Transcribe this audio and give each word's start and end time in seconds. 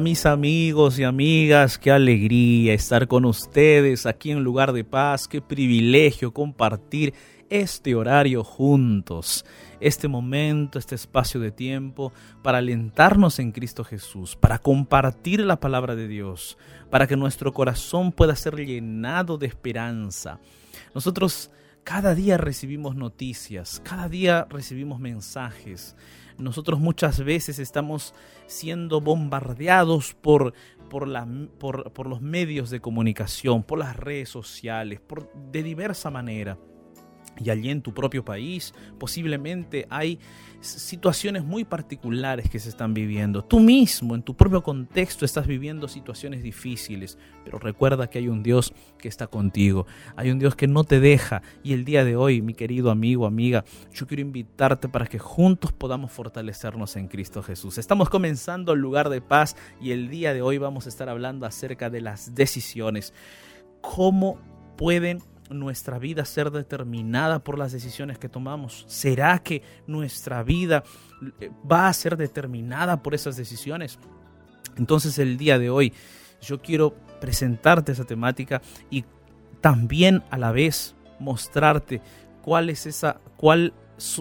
Mis 0.00 0.26
amigos 0.26 0.98
y 0.98 1.04
amigas, 1.04 1.78
qué 1.78 1.90
alegría 1.90 2.74
estar 2.74 3.08
con 3.08 3.24
ustedes 3.24 4.04
aquí 4.04 4.30
en 4.30 4.44
lugar 4.44 4.72
de 4.72 4.84
paz, 4.84 5.26
qué 5.26 5.40
privilegio 5.40 6.34
compartir 6.34 7.14
este 7.48 7.94
horario 7.94 8.44
juntos, 8.44 9.46
este 9.80 10.06
momento, 10.06 10.78
este 10.78 10.94
espacio 10.94 11.40
de 11.40 11.50
tiempo 11.50 12.12
para 12.42 12.58
alentarnos 12.58 13.38
en 13.38 13.52
Cristo 13.52 13.84
Jesús, 13.84 14.36
para 14.36 14.58
compartir 14.58 15.40
la 15.40 15.60
palabra 15.60 15.96
de 15.96 16.08
Dios, 16.08 16.58
para 16.90 17.06
que 17.06 17.16
nuestro 17.16 17.54
corazón 17.54 18.12
pueda 18.12 18.36
ser 18.36 18.56
llenado 18.56 19.38
de 19.38 19.46
esperanza. 19.46 20.40
Nosotros 20.94 21.50
cada 21.84 22.14
día 22.14 22.36
recibimos 22.36 22.96
noticias, 22.96 23.80
cada 23.84 24.08
día 24.08 24.46
recibimos 24.50 25.00
mensajes 25.00 25.96
nosotros 26.38 26.80
muchas 26.80 27.24
veces 27.24 27.58
estamos 27.58 28.14
siendo 28.46 29.00
bombardeados 29.00 30.14
por, 30.14 30.54
por, 30.88 32.06
los 32.06 32.20
medios 32.20 32.70
de 32.70 32.80
comunicación, 32.80 33.62
por 33.62 33.78
las 33.78 33.96
redes 33.96 34.28
sociales, 34.28 35.00
por, 35.00 35.32
de 35.50 35.62
diversa 35.62 36.10
manera 36.10 36.58
y 37.38 37.50
allí 37.50 37.70
en 37.70 37.82
tu 37.82 37.92
propio 37.92 38.24
país 38.24 38.74
posiblemente 38.98 39.86
hay 39.90 40.18
situaciones 40.60 41.44
muy 41.44 41.64
particulares 41.64 42.48
que 42.48 42.58
se 42.58 42.68
están 42.68 42.94
viviendo. 42.94 43.42
Tú 43.44 43.60
mismo 43.60 44.14
en 44.14 44.22
tu 44.22 44.34
propio 44.34 44.62
contexto 44.62 45.24
estás 45.24 45.46
viviendo 45.46 45.86
situaciones 45.86 46.42
difíciles, 46.42 47.18
pero 47.44 47.58
recuerda 47.58 48.08
que 48.08 48.18
hay 48.18 48.28
un 48.28 48.42
Dios 48.42 48.72
que 48.98 49.08
está 49.08 49.26
contigo, 49.26 49.86
hay 50.16 50.30
un 50.30 50.38
Dios 50.38 50.56
que 50.56 50.66
no 50.66 50.84
te 50.84 51.00
deja 51.00 51.42
y 51.62 51.72
el 51.72 51.84
día 51.84 52.04
de 52.04 52.16
hoy, 52.16 52.42
mi 52.42 52.54
querido 52.54 52.90
amigo, 52.90 53.26
amiga, 53.26 53.64
yo 53.92 54.06
quiero 54.06 54.22
invitarte 54.22 54.88
para 54.88 55.06
que 55.06 55.18
juntos 55.18 55.72
podamos 55.72 56.10
fortalecernos 56.12 56.96
en 56.96 57.08
Cristo 57.08 57.42
Jesús. 57.42 57.78
Estamos 57.78 58.08
comenzando 58.08 58.72
el 58.72 58.80
lugar 58.80 59.08
de 59.08 59.20
paz 59.20 59.56
y 59.80 59.92
el 59.92 60.08
día 60.08 60.34
de 60.34 60.42
hoy 60.42 60.58
vamos 60.58 60.86
a 60.86 60.88
estar 60.88 61.08
hablando 61.08 61.46
acerca 61.46 61.90
de 61.90 62.00
las 62.00 62.34
decisiones. 62.34 63.12
¿Cómo 63.80 64.38
pueden 64.76 65.22
nuestra 65.50 65.98
vida 65.98 66.24
ser 66.24 66.50
determinada 66.50 67.40
por 67.40 67.58
las 67.58 67.72
decisiones 67.72 68.18
que 68.18 68.28
tomamos? 68.28 68.84
¿Será 68.88 69.38
que 69.38 69.62
nuestra 69.86 70.42
vida 70.42 70.84
eh, 71.40 71.50
va 71.70 71.88
a 71.88 71.92
ser 71.92 72.16
determinada 72.16 73.02
por 73.02 73.14
esas 73.14 73.36
decisiones? 73.36 73.98
Entonces 74.76 75.18
el 75.18 75.36
día 75.36 75.58
de 75.58 75.70
hoy 75.70 75.92
yo 76.40 76.60
quiero 76.60 76.94
presentarte 77.20 77.92
esa 77.92 78.04
temática 78.04 78.60
y 78.90 79.04
también 79.60 80.22
a 80.30 80.38
la 80.38 80.52
vez 80.52 80.94
mostrarte 81.18 82.02
cuál 82.42 82.70
es 82.70 82.86
esa, 82.86 83.20
cuál, 83.36 83.72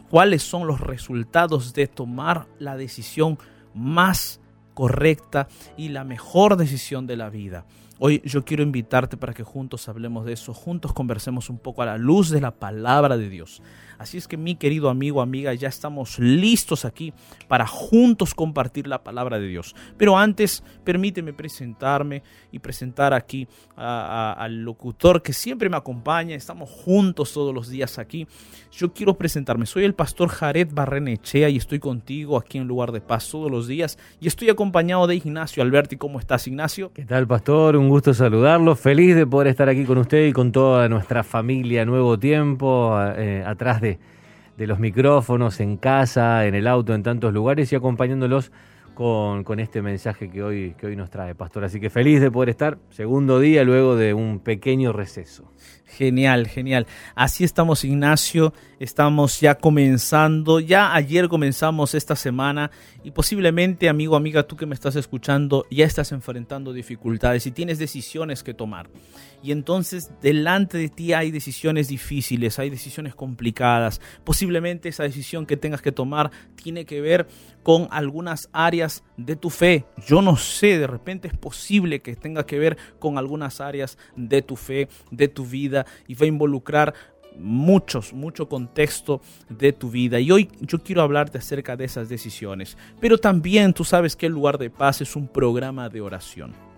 cuáles 0.10 0.44
son 0.44 0.68
los 0.68 0.80
resultados 0.80 1.74
de 1.74 1.88
tomar 1.88 2.48
la 2.58 2.78
decisión 2.78 3.38
más 3.74 4.40
correcta 4.74 5.48
y 5.78 5.90
la 5.90 6.04
mejor 6.04 6.58
decisión 6.58 7.08
de 7.08 7.18
la 7.18 7.30
vida. 7.30 7.66
Hoy 7.98 8.22
yo 8.26 8.44
quiero 8.44 8.62
invitarte 8.62 9.16
para 9.16 9.34
que 9.34 9.44
juntos 9.44 9.88
hablemos 9.88 10.26
de 10.26 10.34
eso, 10.34 10.54
juntos 10.54 10.92
conversemos 10.92 11.50
un 11.50 11.58
poco 11.58 11.82
a 11.82 11.86
la 11.86 11.98
luz 11.98 12.30
de 12.30 12.42
la 12.42 12.52
palabra 12.52 13.16
de 13.16 13.30
Dios. 13.30 13.62
Así 13.98 14.18
es 14.18 14.28
que 14.28 14.38
mi 14.38 14.56
querido 14.56 14.90
amigo, 14.90 15.22
amiga, 15.22 15.54
ya 15.54 15.68
estamos 15.68 16.20
listos 16.20 16.86
aquí 16.86 17.14
para 17.48 17.68
juntos 17.68 18.34
compartir 18.34 18.88
la 18.88 19.04
palabra 19.04 19.40
de 19.40 19.48
Dios. 19.48 19.76
Pero 19.98 20.18
antes, 20.18 20.64
permíteme 20.84 21.34
presentarme 21.34 22.24
y 22.52 22.60
presentar 22.60 23.14
aquí 23.14 23.48
al 23.76 24.64
locutor 24.64 25.22
que 25.22 25.34
siempre 25.34 25.70
me 25.70 25.78
acompaña. 25.78 26.36
Estamos 26.36 26.70
juntos 26.70 27.34
todos 27.34 27.54
los 27.54 27.70
días 27.70 28.00
aquí. 28.00 28.28
Yo 28.72 28.94
quiero 28.94 29.16
presentarme. 29.18 29.66
Soy 29.66 29.84
el 29.84 29.94
pastor 29.94 30.30
Jared 30.30 30.70
Barrenechea 30.74 31.50
y 31.50 31.58
estoy 31.58 31.80
contigo 31.80 32.38
aquí 32.38 32.58
en 32.58 32.68
Lugar 32.68 32.92
de 32.92 33.02
Paz 33.02 33.30
todos 33.30 33.50
los 33.50 33.68
días. 33.68 33.98
Y 34.20 34.28
estoy 34.28 34.50
acompañado 34.50 35.08
de 35.08 35.16
Ignacio 35.16 35.64
Alberti. 35.64 35.96
¿Cómo 35.98 36.20
estás, 36.20 36.48
Ignacio? 36.48 36.92
¿Qué 36.94 37.06
tal, 37.06 37.28
pastor? 37.28 37.76
Un 37.76 37.90
gusto 37.90 38.14
saludarlo. 38.14 38.76
Feliz 38.76 39.16
de 39.16 39.26
poder 39.26 39.48
estar 39.48 39.70
aquí 39.70 39.86
con 39.86 39.98
usted 39.98 40.28
y 40.28 40.34
con 40.34 40.52
toda 40.52 40.90
nuestra 40.90 41.24
familia 41.24 41.86
Nuevo 41.86 42.20
Tiempo, 42.20 42.96
eh, 43.18 43.44
atrás 43.46 43.82
de 43.82 43.95
de, 44.58 44.68
los 44.68 44.80
micrófonos, 44.80 45.60
en 45.60 45.78
casa, 45.78 46.46
en 46.46 46.56
el 46.56 46.68
auto, 46.68 46.94
en 46.94 47.04
tantos 47.04 47.34
lugares 47.34 47.72
y 47.72 47.76
acompañándolos 47.76 48.52
con, 48.94 49.44
con, 49.44 49.60
este 49.60 49.82
mensaje 49.82 50.30
que 50.30 50.42
hoy, 50.42 50.76
que 50.78 50.88
hoy 50.88 50.96
nos 50.96 51.10
trae, 51.10 51.36
Pastor. 51.36 51.66
Así 51.66 51.80
que 51.80 51.90
feliz 51.90 52.22
de 52.22 52.32
poder 52.32 52.50
estar, 52.50 52.78
segundo 52.90 53.40
día 53.40 53.64
luego 53.64 53.96
de 53.96 54.14
un 54.14 54.40
pequeño 54.40 54.94
receso. 54.94 55.52
Genial, 55.86 56.48
genial. 56.48 56.88
Así 57.14 57.44
estamos, 57.44 57.86
Ignacio. 57.86 58.54
Estamos 58.80 59.40
ya 59.40 59.56
comenzando. 59.56 60.60
Ya 60.60 60.94
ayer 60.94 61.30
comenzamos 61.30 61.94
esta 61.94 62.16
semana 62.16 62.72
y 63.04 63.12
posiblemente, 63.12 63.88
amigo, 63.88 64.16
amiga, 64.16 64.44
tú 64.44 64.58
que 64.58 64.66
me 64.66 64.74
estás 64.74 64.96
escuchando, 64.96 65.66
ya 65.70 65.86
estás 65.86 66.12
enfrentando 66.12 66.74
dificultades 66.74 67.46
y 67.46 67.52
tienes 67.52 67.80
decisiones 67.80 68.44
que 68.44 68.54
tomar. 68.54 68.90
Y 69.46 69.52
entonces 69.52 70.10
delante 70.24 70.80
de 70.80 70.90
ti 70.90 71.14
hay 71.14 71.30
decisiones 71.30 71.88
difíciles, 71.88 72.58
hay 72.58 72.72
decisiones 72.72 73.14
complicadas. 73.14 74.02
Posiblemente 74.24 74.90
esa 74.90 75.04
decisión 75.04 75.46
que 75.46 75.56
tengas 75.56 75.84
que 75.84 75.92
tomar 75.92 76.32
tiene 76.56 76.86
que 76.86 77.00
ver 77.00 77.28
con 77.62 77.88
algunas 77.92 78.50
áreas 78.54 79.04
de 79.18 79.36
tu 79.36 79.52
fe. 79.52 79.86
Yo 80.08 80.24
no 80.24 80.36
sé, 80.36 80.80
de 80.80 80.88
repente 80.88 81.28
es 81.28 81.38
posible 81.38 82.02
que 82.02 82.16
tenga 82.16 82.48
que 82.48 82.58
ver 82.58 82.76
con 82.98 83.20
algunas 83.20 83.62
áreas 83.62 84.00
de 84.16 84.42
tu 84.42 84.56
fe, 84.56 84.90
de 85.12 85.28
tu 85.28 85.46
vida 85.46 85.86
y 86.08 86.16
va 86.16 86.24
a 86.24 86.30
involucrar 86.30 86.96
muchos, 87.38 88.14
mucho 88.14 88.50
contexto 88.50 89.22
de 89.48 89.74
tu 89.74 89.92
vida. 89.92 90.20
Y 90.20 90.32
hoy 90.32 90.50
yo 90.60 90.80
quiero 90.80 91.04
hablarte 91.04 91.38
acerca 91.38 91.78
de 91.78 91.86
esas 91.86 92.10
decisiones. 92.10 92.80
Pero 93.00 93.20
también 93.20 93.74
tú 93.74 93.84
sabes 93.84 94.16
que 94.16 94.26
el 94.26 94.32
lugar 94.32 94.58
de 94.58 94.72
paz 94.72 95.02
es 95.02 95.16
un 95.16 95.28
programa 95.28 95.88
de 95.88 96.02
oración. 96.02 96.75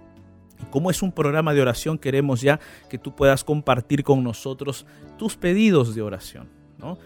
Como 0.70 0.92
es 0.92 1.02
un 1.02 1.12
programa 1.12 1.54
de 1.54 1.62
oración, 1.62 1.98
queremos 1.98 2.42
ya 2.42 2.60
que 2.90 2.98
tú 2.98 3.16
puedas 3.16 3.44
compartir 3.44 4.04
con 4.04 4.24
nosotros 4.24 4.86
tus 5.18 5.36
pedidos 5.36 5.96
de 5.96 6.02
oración. 6.02 6.48
¿no? 6.78 6.98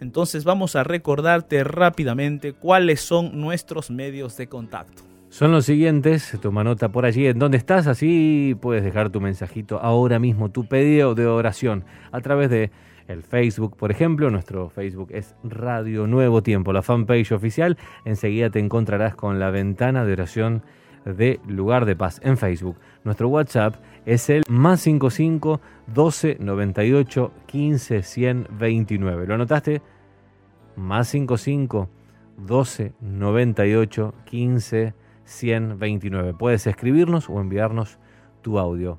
Entonces 0.00 0.44
vamos 0.44 0.76
a 0.76 0.84
recordarte 0.84 1.64
rápidamente 1.64 2.52
cuáles 2.52 3.00
son 3.00 3.40
nuestros 3.40 3.90
medios 3.90 4.36
de 4.36 4.48
contacto. 4.48 5.02
Son 5.28 5.52
los 5.52 5.66
siguientes, 5.66 6.38
toma 6.40 6.64
nota 6.64 6.90
por 6.90 7.04
allí 7.04 7.26
en 7.26 7.38
donde 7.38 7.58
estás, 7.58 7.86
así 7.88 8.56
puedes 8.60 8.84
dejar 8.84 9.10
tu 9.10 9.20
mensajito 9.20 9.78
ahora 9.80 10.18
mismo, 10.18 10.50
tu 10.50 10.66
pedido 10.66 11.14
de 11.14 11.26
oración 11.26 11.84
a 12.12 12.20
través 12.20 12.48
de 12.48 12.70
el 13.08 13.22
Facebook, 13.22 13.76
por 13.76 13.90
ejemplo, 13.90 14.30
nuestro 14.30 14.68
Facebook 14.68 15.08
es 15.12 15.34
Radio 15.44 16.06
Nuevo 16.06 16.42
Tiempo, 16.42 16.72
la 16.72 16.82
fanpage 16.82 17.32
oficial, 17.32 17.76
enseguida 18.04 18.50
te 18.50 18.58
encontrarás 18.58 19.14
con 19.14 19.38
la 19.38 19.50
ventana 19.50 20.04
de 20.04 20.12
oración 20.12 20.62
de 21.06 21.40
Lugar 21.46 21.86
de 21.86 21.96
Paz 21.96 22.20
en 22.22 22.36
Facebook. 22.36 22.76
Nuestro 23.04 23.28
WhatsApp 23.28 23.76
es 24.04 24.28
el 24.28 24.42
más 24.48 24.80
55 24.80 25.60
12 25.86 26.38
98 26.40 27.32
15 27.46 28.02
100 28.02 28.48
29. 28.58 29.26
¿Lo 29.26 29.34
anotaste? 29.34 29.80
Más 30.76 31.08
55 31.08 31.88
12 32.36 32.92
98 33.00 34.14
15 34.24 34.94
129. 35.24 36.34
Puedes 36.34 36.66
escribirnos 36.66 37.30
o 37.30 37.40
enviarnos 37.40 37.98
tu 38.42 38.58
audio. 38.58 38.98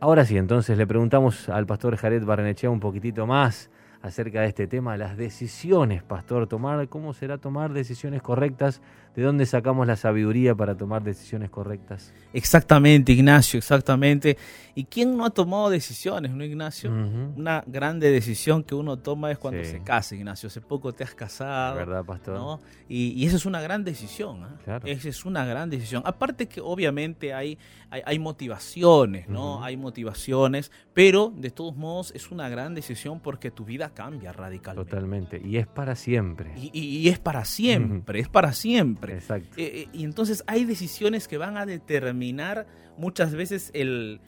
Ahora 0.00 0.24
sí, 0.24 0.36
entonces 0.36 0.78
le 0.78 0.86
preguntamos 0.86 1.48
al 1.48 1.66
pastor 1.66 1.96
Jared 1.96 2.24
Barnechea 2.24 2.70
un 2.70 2.80
poquitito 2.80 3.26
más 3.26 3.70
acerca 4.02 4.40
de 4.40 4.48
este 4.48 4.66
tema, 4.66 4.96
las 4.96 5.16
decisiones, 5.16 6.02
pastor, 6.02 6.46
tomar, 6.46 6.88
cómo 6.88 7.12
será 7.12 7.38
tomar 7.38 7.72
decisiones 7.72 8.22
correctas, 8.22 8.80
de 9.14 9.22
dónde 9.22 9.46
sacamos 9.46 9.86
la 9.86 9.96
sabiduría 9.96 10.54
para 10.54 10.76
tomar 10.76 11.02
decisiones 11.02 11.50
correctas. 11.50 12.12
Exactamente, 12.32 13.12
Ignacio, 13.12 13.58
exactamente. 13.58 14.36
¿Y 14.74 14.84
quién 14.84 15.16
no 15.16 15.24
ha 15.24 15.30
tomado 15.30 15.68
decisiones, 15.68 16.30
no, 16.32 16.44
Ignacio? 16.44 16.90
Una 16.90 17.62
grande 17.66 18.10
decisión 18.10 18.62
que 18.62 18.74
uno 18.74 18.98
toma 18.98 19.30
es 19.30 19.38
cuando 19.38 19.64
se 19.64 19.82
casa, 19.82 20.14
Ignacio. 20.14 20.46
Hace 20.46 20.60
poco 20.60 20.92
te 20.92 21.04
has 21.04 21.14
casado. 21.14 21.76
¿Verdad, 21.76 22.04
pastor? 22.04 22.34
¿no? 22.36 22.60
Y, 22.88 23.26
esa 23.26 23.36
es 23.36 23.46
una 23.46 23.60
gran 23.60 23.84
decisión. 23.84 24.44
¿eh? 24.66 24.80
Esa 24.84 25.08
es 25.08 25.24
una 25.24 25.44
gran 25.44 25.70
decisión. 25.70 26.02
Aparte 26.06 26.46
que 26.46 26.60
obviamente 26.60 27.34
hay, 27.34 27.58
hay, 27.90 28.18
motivaciones, 28.18 29.28
¿no? 29.28 29.62
Hay 29.64 29.76
motivaciones, 29.76 30.70
pero 30.94 31.32
de 31.36 31.50
todos 31.50 31.76
modos 31.76 32.12
es 32.14 32.30
una 32.30 32.48
gran 32.48 32.74
decisión 32.74 33.20
porque 33.20 33.50
tu 33.50 33.64
vida 33.64 33.90
cambia 33.90 34.32
radicalmente. 34.32 34.90
Totalmente. 34.90 35.42
Y 35.44 35.56
es 35.56 35.66
para 35.66 35.96
siempre. 35.96 36.52
Y, 36.56 37.08
es 37.08 37.18
para 37.18 37.44
siempre, 37.44 38.20
es 38.20 38.28
para 38.28 38.52
siempre. 38.52 38.99
Exacto. 39.08 39.56
Eh, 39.56 39.82
eh, 39.82 39.88
y 39.92 40.04
entonces 40.04 40.44
hay 40.46 40.64
decisiones 40.64 41.28
que 41.28 41.38
van 41.38 41.56
a 41.56 41.66
determinar 41.66 42.66
muchas 42.96 43.34
veces 43.34 43.70
el, 43.72 44.20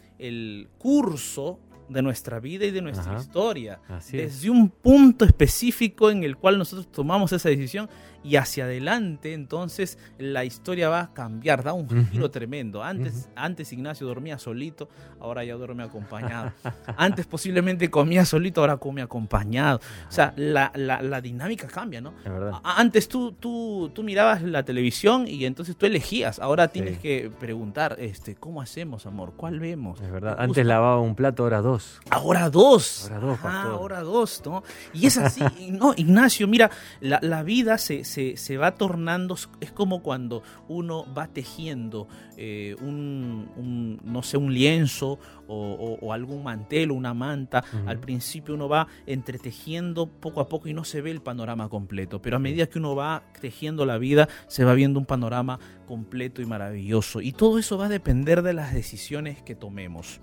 curso 0.79 1.59
de 1.89 2.03
nuestra 2.03 2.41
vida 2.41 2.65
y 2.65 2.71
de 2.71 2.83
nuestra 2.83 3.17
historia. 3.19 3.81
Desde 4.11 4.51
un 4.51 4.69
punto 4.69 5.25
específico 5.25 6.11
en 6.11 6.25
el 6.25 6.37
cual 6.37 6.59
nosotros 6.59 6.91
tomamos 6.91 7.33
esa 7.33 7.49
decisión 7.49 7.89
y 8.25 8.37
hacia 8.37 8.65
adelante, 8.65 9.33
entonces 9.33 9.99
la 10.19 10.45
historia 10.45 10.89
va 10.89 11.01
a 11.01 11.13
cambiar, 11.13 11.65
da 11.65 11.73
un 11.73 11.89
giro 12.09 12.31
tremendo. 12.31 12.83
Antes, 12.83 13.29
antes 13.35 13.73
Ignacio 13.73 14.07
dormía 14.07 14.39
solito, 14.39 14.89
ahora 15.21 15.45
ya 15.45 15.55
duerme 15.55 15.83
acompañado. 15.83 16.53
antes 16.97 17.27
posiblemente 17.27 17.91
comía 17.91 18.25
solito, 18.25 18.61
ahora 18.61 18.77
come 18.77 19.03
acompañado. 19.03 19.81
O 20.09 20.13
sea, 20.13 20.33
la, 20.37 20.71
la, 20.75 21.21
dinámica 21.21 21.67
cambia, 21.67 22.01
¿no? 22.01 22.15
Antes 22.63 23.09
tú, 23.09 23.33
tú, 23.33 23.91
tú 23.93 24.03
mirabas 24.03 24.43
la 24.43 24.65
televisión 24.65 25.27
y 25.27 25.45
entonces 25.45 25.77
tú 25.77 25.87
elegías, 25.87 26.39
ahora 26.39 26.69
tienes 26.69 26.99
que 26.99 27.31
preguntar, 27.41 27.97
este, 27.99 28.35
¿cómo 28.35 28.61
hacemos, 28.61 29.07
amor? 29.07 29.35
¿Cuál 29.37 29.59
vemos? 29.61 30.01
Es 30.01 30.11
verdad, 30.11 30.37
antes 30.39 30.65
lavaba 30.65 31.01
un 31.01 31.15
plato, 31.15 31.43
ahora 31.43 31.61
dos. 31.61 31.82
Ahora 32.11 32.51
dos. 32.51 33.11
Ahora 33.11 33.21
dos, 33.21 33.39
ahora 33.45 34.01
dos, 34.03 34.43
¿no? 34.45 34.63
Y 34.93 35.07
es 35.07 35.19
así, 35.19 35.43
no, 35.71 35.95
Ignacio, 35.97 36.49
mira, 36.49 36.71
la, 37.01 37.19
la 37.23 37.43
vida 37.43 37.79
se, 37.79 38.05
se, 38.05 38.37
se, 38.37 38.57
va 38.57 38.75
tornando, 38.75 39.37
es 39.61 39.73
como 39.73 40.03
cuando 40.03 40.43
uno 40.69 41.07
va 41.15 41.29
tejiendo 41.29 42.09
eh, 42.37 42.75
un, 42.81 44.01
no 44.05 44.23
sé, 44.23 44.37
un 44.37 44.53
lienzo 44.53 45.19
o, 45.47 46.13
algún 46.13 46.43
mantel 46.43 46.91
o 46.91 46.95
una 46.95 47.15
manta. 47.15 47.65
Al 47.87 47.99
principio 47.99 48.55
uno 48.55 48.69
va 48.69 48.89
entretejiendo 49.07 50.07
poco 50.07 50.41
a 50.41 50.49
poco 50.49 50.69
y 50.69 50.75
no 50.75 50.85
se 50.85 51.01
ve 51.03 51.11
el 51.11 51.23
panorama 51.23 51.69
completo, 51.69 52.21
pero 52.21 52.37
a 52.37 52.41
medida 52.41 52.67
que 52.67 52.79
uno 52.79 52.97
va 52.97 53.23
tejiendo 53.41 53.87
la 53.87 53.99
vida, 53.99 54.29
se 54.49 54.65
va 54.65 54.75
viendo 54.75 54.99
un 54.99 55.07
panorama 55.07 55.59
completo 55.87 56.43
y 56.43 56.47
maravilloso. 56.47 57.21
Y 57.21 57.33
todo 57.33 57.59
eso 57.59 57.79
va 57.79 57.87
a 57.87 57.91
depender 57.91 58.43
de 58.43 58.55
las 58.55 58.75
decisiones 58.75 59.43
que 59.43 59.55
tomemos. 59.55 60.21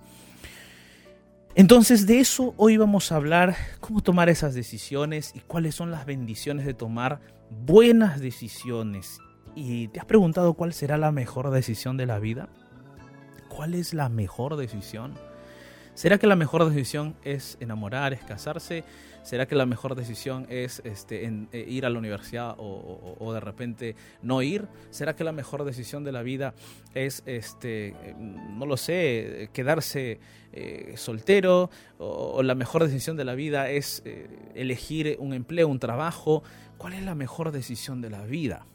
Entonces 1.59 2.07
de 2.07 2.21
eso 2.21 2.53
hoy 2.55 2.77
vamos 2.77 3.11
a 3.11 3.17
hablar, 3.17 3.53
cómo 3.81 3.99
tomar 3.99 4.29
esas 4.29 4.53
decisiones 4.53 5.33
y 5.35 5.41
cuáles 5.41 5.75
son 5.75 5.91
las 5.91 6.05
bendiciones 6.05 6.65
de 6.65 6.73
tomar 6.73 7.19
buenas 7.49 8.21
decisiones. 8.21 9.19
¿Y 9.55 9.89
te 9.89 9.99
has 9.99 10.05
preguntado 10.05 10.53
cuál 10.53 10.71
será 10.71 10.97
la 10.97 11.11
mejor 11.11 11.51
decisión 11.51 11.97
de 11.97 12.05
la 12.05 12.17
vida? 12.17 12.47
¿Cuál 13.49 13.73
es 13.73 13.93
la 13.93 14.07
mejor 14.07 14.55
decisión? 14.55 15.15
¿Será 15.95 16.17
que 16.17 16.27
la 16.27 16.37
mejor 16.37 16.63
decisión 16.63 17.17
es 17.25 17.57
enamorar, 17.59 18.13
es 18.13 18.23
casarse? 18.23 18.85
¿Será 19.29 19.45
que 19.45 19.53
la 19.53 19.67
mejor 19.67 19.93
decisión 19.93 20.47
es 20.49 20.81
este, 20.85 21.23
eh, 21.23 21.65
ir 21.67 21.85
a 21.85 21.91
la 21.91 21.99
universidad 21.99 22.55
o, 22.57 23.31
de 23.31 23.39
repente 23.39 23.95
no 24.23 24.41
ir? 24.41 24.67
¿Será 24.89 25.15
que 25.15 25.23
la 25.23 25.31
mejor 25.31 25.65
decisión 25.65 26.03
de 26.03 26.11
la 26.11 26.23
vida 26.23 26.55
es, 26.95 27.21
este, 27.27 27.93
no 28.17 28.65
lo 28.65 28.75
sé, 28.75 29.51
quedarse 29.53 30.19
eh, 30.51 30.95
soltero? 30.97 31.69
O, 31.99 32.41
la 32.41 32.55
mejor 32.55 32.83
decisión 32.83 33.17
de 33.17 33.25
la 33.25 33.35
vida 33.35 33.69
es 33.69 34.01
eh, 34.03 34.27
elegir 34.55 35.15
un 35.19 35.33
empleo, 35.33 35.67
un 35.67 35.77
trabajo? 35.77 36.41
¿Cuál 36.79 36.93
es 36.93 37.03
la 37.03 37.13
mejor 37.13 37.51
decisión 37.51 38.01
de 38.01 38.09
la 38.09 38.23
vida? 38.23 38.65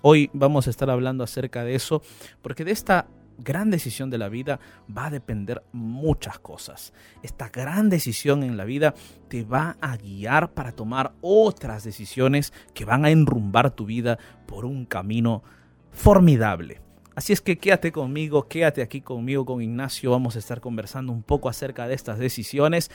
Hoy 0.00 0.30
vamos 0.32 0.66
a 0.66 0.70
estar 0.70 0.88
hablando 0.88 1.24
acerca 1.24 1.62
de 1.62 1.74
eso, 1.74 2.00
porque 2.40 2.64
de 2.64 2.70
esta 2.70 3.06
gran 3.40 3.70
decisión 3.70 4.10
de 4.10 4.18
la 4.18 4.28
vida 4.28 4.60
va 4.96 5.06
a 5.06 5.10
depender 5.10 5.62
muchas 5.72 6.38
cosas. 6.38 6.92
Esta 7.22 7.48
gran 7.48 7.90
decisión 7.90 8.42
en 8.42 8.56
la 8.56 8.64
vida 8.64 8.94
te 9.28 9.44
va 9.44 9.76
a 9.80 9.96
guiar 9.96 10.52
para 10.52 10.72
tomar 10.72 11.12
otras 11.20 11.84
decisiones 11.84 12.52
que 12.74 12.84
van 12.84 13.04
a 13.04 13.10
enrumbar 13.10 13.70
tu 13.70 13.86
vida 13.86 14.18
por 14.46 14.64
un 14.64 14.84
camino 14.84 15.42
formidable. 15.90 16.80
Así 17.14 17.32
es 17.32 17.40
que 17.40 17.58
quédate 17.58 17.92
conmigo, 17.92 18.48
quédate 18.48 18.82
aquí 18.82 19.00
conmigo, 19.00 19.44
con 19.44 19.60
Ignacio. 19.60 20.10
Vamos 20.10 20.36
a 20.36 20.38
estar 20.38 20.60
conversando 20.60 21.12
un 21.12 21.22
poco 21.22 21.48
acerca 21.48 21.86
de 21.86 21.94
estas 21.94 22.18
decisiones. 22.18 22.90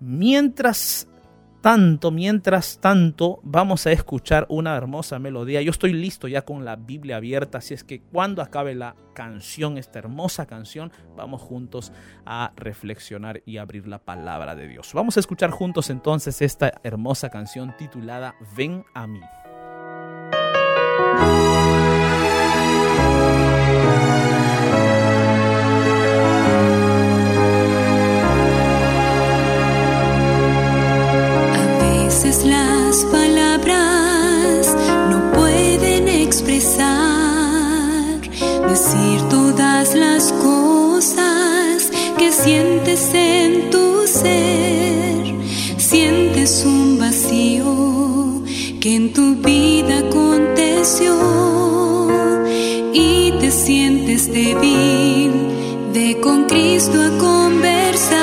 Mientras 0.00 1.08
tanto, 1.64 2.10
mientras 2.10 2.78
tanto, 2.78 3.40
vamos 3.42 3.86
a 3.86 3.92
escuchar 3.92 4.44
una 4.50 4.76
hermosa 4.76 5.18
melodía. 5.18 5.62
Yo 5.62 5.70
estoy 5.70 5.94
listo 5.94 6.28
ya 6.28 6.42
con 6.42 6.62
la 6.66 6.76
Biblia 6.76 7.16
abierta, 7.16 7.56
así 7.56 7.72
es 7.72 7.84
que 7.84 8.02
cuando 8.02 8.42
acabe 8.42 8.74
la 8.74 8.96
canción, 9.14 9.78
esta 9.78 9.98
hermosa 9.98 10.44
canción, 10.44 10.92
vamos 11.16 11.40
juntos 11.40 11.90
a 12.26 12.52
reflexionar 12.54 13.40
y 13.46 13.56
abrir 13.56 13.88
la 13.88 13.98
palabra 13.98 14.54
de 14.54 14.68
Dios. 14.68 14.92
Vamos 14.92 15.16
a 15.16 15.20
escuchar 15.20 15.52
juntos 15.52 15.88
entonces 15.88 16.42
esta 16.42 16.82
hermosa 16.82 17.30
canción 17.30 17.74
titulada 17.78 18.34
Ven 18.54 18.84
a 18.92 19.06
mí. 19.06 19.22
sientes 42.44 43.14
en 43.14 43.70
tu 43.70 44.06
ser, 44.06 45.24
sientes 45.78 46.62
un 46.66 46.98
vacío 46.98 48.42
que 48.82 48.96
en 48.96 49.14
tu 49.14 49.36
vida 49.36 50.00
aconteció 50.00 51.14
y 52.92 53.32
te 53.40 53.50
sientes 53.50 54.30
débil, 54.30 55.32
ve 55.94 56.18
con 56.20 56.44
Cristo 56.44 57.00
a 57.00 57.10
conversar. 57.18 58.20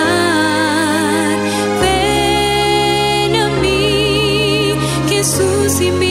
Ven 1.81 3.35
a 3.35 3.47
mí, 3.59 4.73
Jesús 5.09 5.81
y 5.81 5.89
mi 5.89 6.10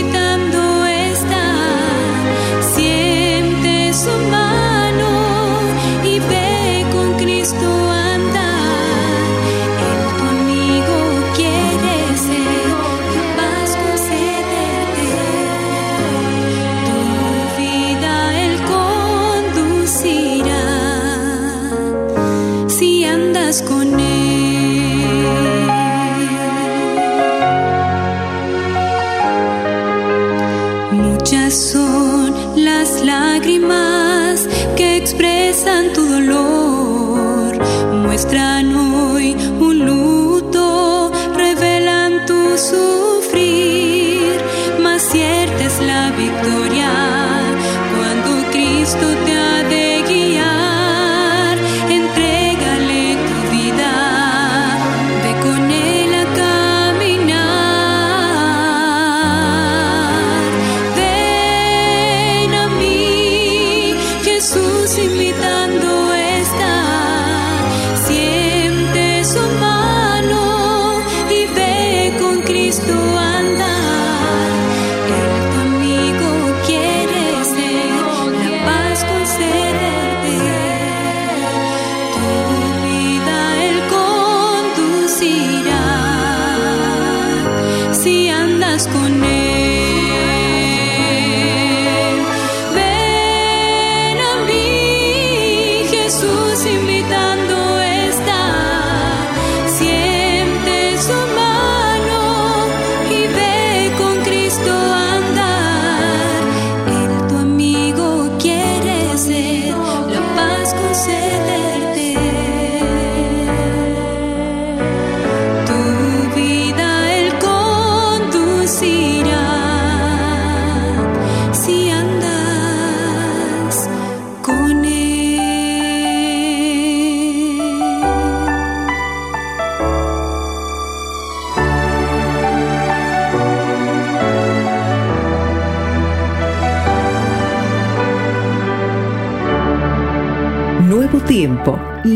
Cristo. 72.71 73.20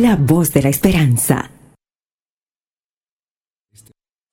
La 0.04 0.16
voz 0.16 0.52
de 0.52 0.60
la 0.60 0.68
esperanza. 0.68 1.50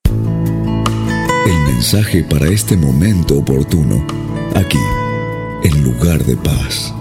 El 0.04 1.60
mensaje 1.66 2.25
para 2.25 2.48
este 2.48 2.75
momento 2.75 3.40
oportuno, 3.40 4.06
aquí, 4.54 4.78
en 5.63 5.82
lugar 5.82 6.22
de 6.25 6.36
paz. 6.36 6.94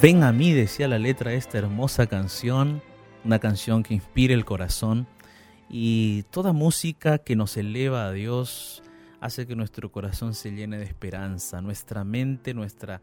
Ven 0.00 0.22
a 0.22 0.30
mí, 0.30 0.52
decía 0.52 0.86
la 0.86 1.00
letra 1.00 1.32
de 1.32 1.36
esta 1.38 1.58
hermosa 1.58 2.06
canción, 2.06 2.80
una 3.24 3.40
canción 3.40 3.82
que 3.82 3.94
inspira 3.94 4.34
el 4.34 4.44
corazón 4.44 5.08
y 5.68 6.22
toda 6.24 6.52
música 6.52 7.18
que 7.18 7.36
nos 7.36 7.56
eleva 7.56 8.06
a 8.06 8.12
Dios 8.12 8.82
hace 9.20 9.46
que 9.46 9.56
nuestro 9.56 9.90
corazón 9.90 10.34
se 10.34 10.52
llene 10.52 10.78
de 10.78 10.84
esperanza, 10.84 11.60
nuestra 11.60 12.04
mente, 12.04 12.54
nuestra 12.54 13.00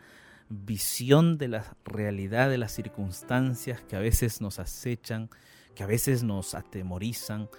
visión 0.50 1.38
de 1.38 1.48
la 1.48 1.75
realidad 1.86 2.50
de 2.50 2.58
las 2.58 2.72
circunstancias 2.72 3.82
que 3.82 3.96
a 3.96 4.00
veces 4.00 4.39
nos 4.41 4.60
acechan, 4.60 5.29
que 5.75 5.84
a 5.84 5.88
veces 5.88 6.24
nos 6.24 6.53
atemorizan, 6.53 7.50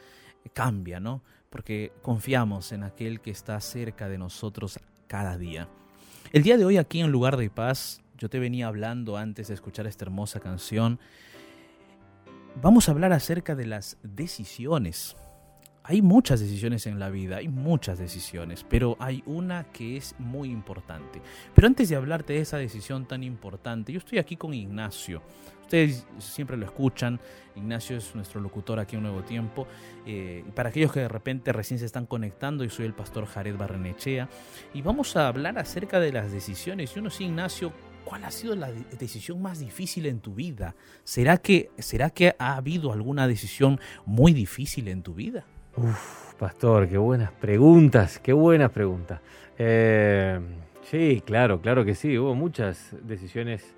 cambia, 0.53 1.01
¿no? 1.01 1.23
Porque 1.51 1.93
confiamos 2.03 2.73
en 2.73 2.85
aquel 2.85 3.21
que 3.21 3.31
está 3.31 3.61
cerca 3.61 4.09
de 4.09 4.19
nosotros 4.19 4.79
cada 5.07 5.37
día. 5.37 5.69
El 6.33 6.43
día 6.43 6.57
de 6.57 6.65
hoy 6.65 6.79
aquí 6.79 7.01
en 7.01 7.11
Lugar 7.11 7.37
de 7.37 7.51
Paz, 7.51 8.01
yo 8.17 8.29
te 8.29 8.39
venía 8.39 8.69
hablando 8.69 9.17
antes 9.17 9.49
de 9.49 9.55
escuchar 9.55 9.87
esta 9.87 10.05
hermosa 10.05 10.41
canción, 10.41 10.99
vamos 12.63 12.89
a 12.89 12.93
hablar 12.93 13.13
acerca 13.13 13.55
de 13.55 13.67
las 13.67 13.97
decisiones 14.03 15.17
hay 15.87 16.01
muchas 16.01 16.41
decisiones 16.41 16.87
en 16.87 16.99
la 16.99 17.11
vida, 17.11 17.37
hay 17.37 17.49
muchas 17.49 17.99
decisiones, 17.99 18.65
pero 18.67 18.97
hay 18.99 19.23
una 19.27 19.65
que 19.65 19.99
es 19.99 20.15
muy 20.19 20.51
importante. 20.51 21.21
Pero 21.55 21.67
antes 21.67 21.91
de 21.91 21.97
hablarte 21.97 22.33
de 22.33 22.41
esa 22.41 22.57
decisión 22.57 23.07
tan 23.07 23.23
importante, 23.23 23.93
yo 23.93 23.99
estoy 23.99 24.19
aquí 24.19 24.35
con 24.37 24.55
Ignacio. 24.55 25.21
Ustedes 25.61 26.07
siempre 26.19 26.57
lo 26.57 26.65
escuchan, 26.65 27.21
Ignacio 27.55 27.99
es 27.99 28.15
nuestro 28.15 28.41
locutor 28.41 28.81
aquí 28.81 28.97
en 28.97 29.03
Nuevo 29.03 29.25
Tiempo. 29.25 29.67
Eh, 30.07 30.43
para 30.55 30.71
aquellos 30.71 30.91
que 30.91 31.01
de 31.01 31.09
repente 31.09 31.53
recién 31.53 31.79
se 31.79 31.85
están 31.85 32.07
conectando, 32.07 32.65
yo 32.65 32.71
soy 32.71 32.87
el 32.87 32.95
pastor 32.95 33.27
Jared 33.27 33.57
Barrenechea 33.57 34.31
y 34.73 34.81
vamos 34.81 35.17
a 35.17 35.29
hablar 35.29 35.59
acerca 35.59 36.01
de 36.01 36.13
las 36.13 36.33
decisiones. 36.33 36.95
Yo 36.95 37.03
no 37.03 37.11
sé, 37.11 37.25
Ignacio, 37.25 37.75
¿cuál 38.05 38.25
ha 38.25 38.31
sido 38.31 38.55
la 38.55 38.71
decisión 38.99 39.41
más 39.43 39.59
difícil 39.59 40.07
en 40.07 40.21
tu 40.21 40.35
vida? 40.35 40.75
¿Será 41.03 41.39
que, 41.39 41.71
¿Será 41.79 42.11
que 42.11 42.35
ha 42.39 42.57
habido 42.57 42.93
alguna 42.93 43.27
decisión 43.27 43.81
muy 44.07 44.33
difícil 44.33 44.89
en 44.89 45.03
tu 45.03 45.15
vida? 45.15 45.45
Uf, 45.77 46.35
pastor, 46.39 46.89
qué 46.89 46.99
buenas 46.99 47.33
preguntas, 47.33 48.19
qué 48.19 48.33
buenas 48.33 48.71
preguntas. 48.71 49.21
Eh, 49.59 50.39
sí, 50.83 51.23
claro, 51.25 51.61
claro 51.61 51.85
que 51.85 51.95
sí. 51.95 52.17
Hubo 52.19 52.35
muchas 52.35 52.95
decisiones 53.03 53.75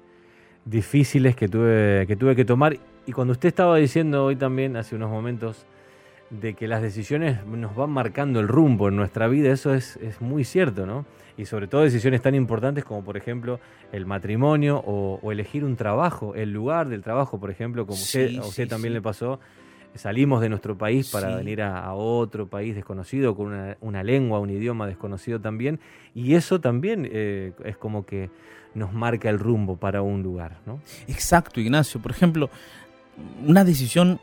difíciles 0.65 1.37
que 1.37 1.49
tuve, 1.49 2.05
que 2.07 2.17
tuve 2.17 2.37
que 2.37 2.45
tomar. 2.45 2.77
Y 3.07 3.13
cuando 3.13 3.33
usted 3.33 3.49
estaba 3.49 3.77
diciendo 3.77 4.25
hoy 4.25 4.37
también, 4.37 4.77
hace 4.77 4.97
unos 4.97 5.11
momentos, 5.11 5.65
de 6.31 6.55
que 6.55 6.67
las 6.67 6.83
decisiones 6.83 7.45
nos 7.47 7.75
van 7.77 7.91
marcando 7.91 8.41
el 8.41 8.49
rumbo 8.49 8.89
en 8.89 8.97
nuestra 8.97 9.29
vida, 9.29 9.53
eso 9.53 9.75
es, 9.75 9.97
es 9.97 10.21
muy 10.21 10.45
cierto, 10.45 10.87
¿no? 10.87 11.07
Y 11.37 11.45
sobre 11.45 11.69
todo 11.69 11.83
decisiones 11.83 12.23
tan 12.23 12.35
importantes 12.35 12.85
como, 12.85 13.05
por 13.05 13.17
ejemplo, 13.17 13.61
el 13.93 14.07
matrimonio 14.07 14.83
o, 14.87 15.31
elegir 15.31 15.65
un 15.65 15.77
trabajo, 15.77 16.35
el 16.35 16.53
lugar 16.53 16.89
del 16.89 17.03
trabajo, 17.03 17.39
por 17.39 17.51
ejemplo, 17.51 17.87
como 17.87 17.99
usted, 17.99 18.39
a 18.39 18.47
usted 18.47 18.67
también 18.69 18.95
le 18.95 19.03
pasó 19.03 19.39
salimos 19.99 20.41
de 20.41 20.49
nuestro 20.49 20.77
país 20.77 21.11
para 21.11 21.37
venir 21.37 21.63
a, 21.63 21.93
otro 21.95 22.47
país 22.47 22.75
desconocido, 22.75 23.35
con 23.35 23.77
una, 23.81 24.03
lengua, 24.03 24.41
un 24.41 24.51
idioma 24.51 24.87
desconocido 24.87 25.41
también, 25.41 25.81
y 26.15 26.35
eso 26.35 26.61
también 26.61 27.09
eh, 27.11 27.53
es 27.65 27.77
como 27.77 28.05
que 28.05 28.31
nos 28.75 28.93
marca 28.93 29.31
el 29.31 29.39
rumbo 29.39 29.77
para 29.77 30.03
un 30.03 30.23
lugar. 30.23 30.59
¿no? 30.67 30.81
Exacto, 31.09 31.61
Ignacio. 31.61 32.01
Por 32.01 32.11
ejemplo, 32.11 32.51
una 33.47 33.65
decisión 33.65 34.21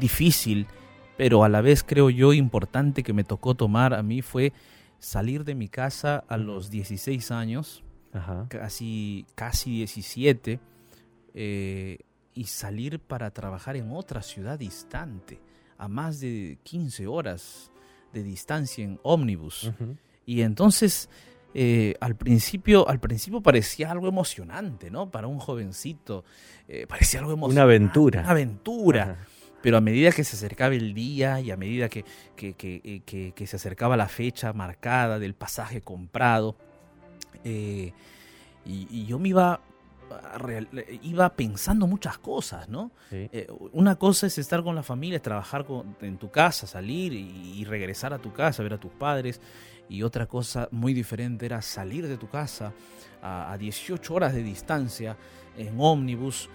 difícil, 0.00 0.66
pero 1.16 1.44
a 1.44 1.48
la 1.48 1.60
vez 1.60 1.82
creo 1.82 2.10
yo 2.10 2.32
importante 2.32 3.02
que 3.02 3.12
me 3.12 3.24
tocó 3.24 3.54
tomar 3.54 3.94
a 3.94 4.02
mí 4.02 4.22
fue 4.22 4.52
salir 4.98 5.44
de 5.44 5.54
mi 5.54 5.68
casa 5.68 6.24
a 6.28 6.36
los 6.36 6.70
16 6.70 7.30
años, 7.30 7.84
casi 8.48 9.26
casi 9.34 9.78
17, 9.78 10.60
eh, 11.34 11.98
y 12.34 12.44
salir 12.44 12.98
para 12.98 13.30
trabajar 13.30 13.76
en 13.76 13.90
otra 13.92 14.22
ciudad 14.22 14.58
distante, 14.58 15.40
a 15.78 15.88
más 15.88 16.20
de 16.20 16.58
15 16.62 17.06
horas 17.06 17.70
de 18.12 18.22
distancia 18.22 18.84
en 18.84 18.98
ómnibus. 19.02 19.70
Y 20.24 20.40
entonces, 20.40 21.08
eh, 21.52 21.94
al, 22.00 22.16
principio, 22.16 22.88
al 22.88 22.98
principio 22.98 23.40
parecía 23.40 23.90
algo 23.90 24.08
emocionante, 24.08 24.90
¿no? 24.90 25.10
Para 25.10 25.26
un 25.26 25.38
jovencito, 25.38 26.24
eh, 26.66 26.86
parecía 26.88 27.20
algo 27.20 27.32
emocionante. 27.32 27.60
Una 27.60 27.62
aventura. 27.62 28.20
Una 28.22 28.30
aventura. 28.30 29.26
Pero 29.64 29.78
a 29.78 29.80
medida 29.80 30.12
que 30.12 30.24
se 30.24 30.36
acercaba 30.36 30.74
el 30.74 30.92
día 30.92 31.40
y 31.40 31.50
a 31.50 31.56
medida 31.56 31.88
que, 31.88 32.04
que, 32.36 32.52
que, 32.54 33.46
se 33.46 33.56
acercaba 33.56 33.96
la 33.96 34.08
fecha 34.08 34.52
marcada 34.52 35.18
del 35.18 35.32
pasaje 35.32 35.80
comprado, 35.80 36.54
eh, 37.44 37.94
y, 38.66 39.06
yo 39.06 39.18
me 39.18 39.30
iba 39.30 39.62
iba 41.02 41.34
pensando 41.34 41.86
muchas 41.86 42.18
cosas, 42.18 42.68
¿no? 42.68 42.90
Eh, 43.10 43.46
una 43.72 43.96
cosa 43.96 44.26
es 44.26 44.36
estar 44.36 44.62
con 44.62 44.74
la 44.74 44.82
familia, 44.82 45.22
trabajar 45.22 45.64
en 46.02 46.18
tu 46.18 46.30
casa, 46.30 46.66
salir 46.66 47.14
y, 47.14 47.64
regresar 47.64 48.12
a 48.12 48.18
tu 48.18 48.34
casa, 48.34 48.62
ver 48.62 48.74
a 48.74 48.78
tus 48.78 48.92
padres. 48.92 49.40
Y 49.88 50.02
otra 50.02 50.26
cosa 50.26 50.68
muy 50.72 50.92
diferente 50.92 51.46
era 51.46 51.62
salir 51.62 52.06
de 52.06 52.18
tu 52.18 52.28
casa 52.28 52.74
a, 53.22 53.50
a 53.50 53.56
18 53.56 54.12
horas 54.12 54.34
de 54.34 54.42
distancia 54.42 55.16
en 55.56 55.74
ómnibus 55.78 56.50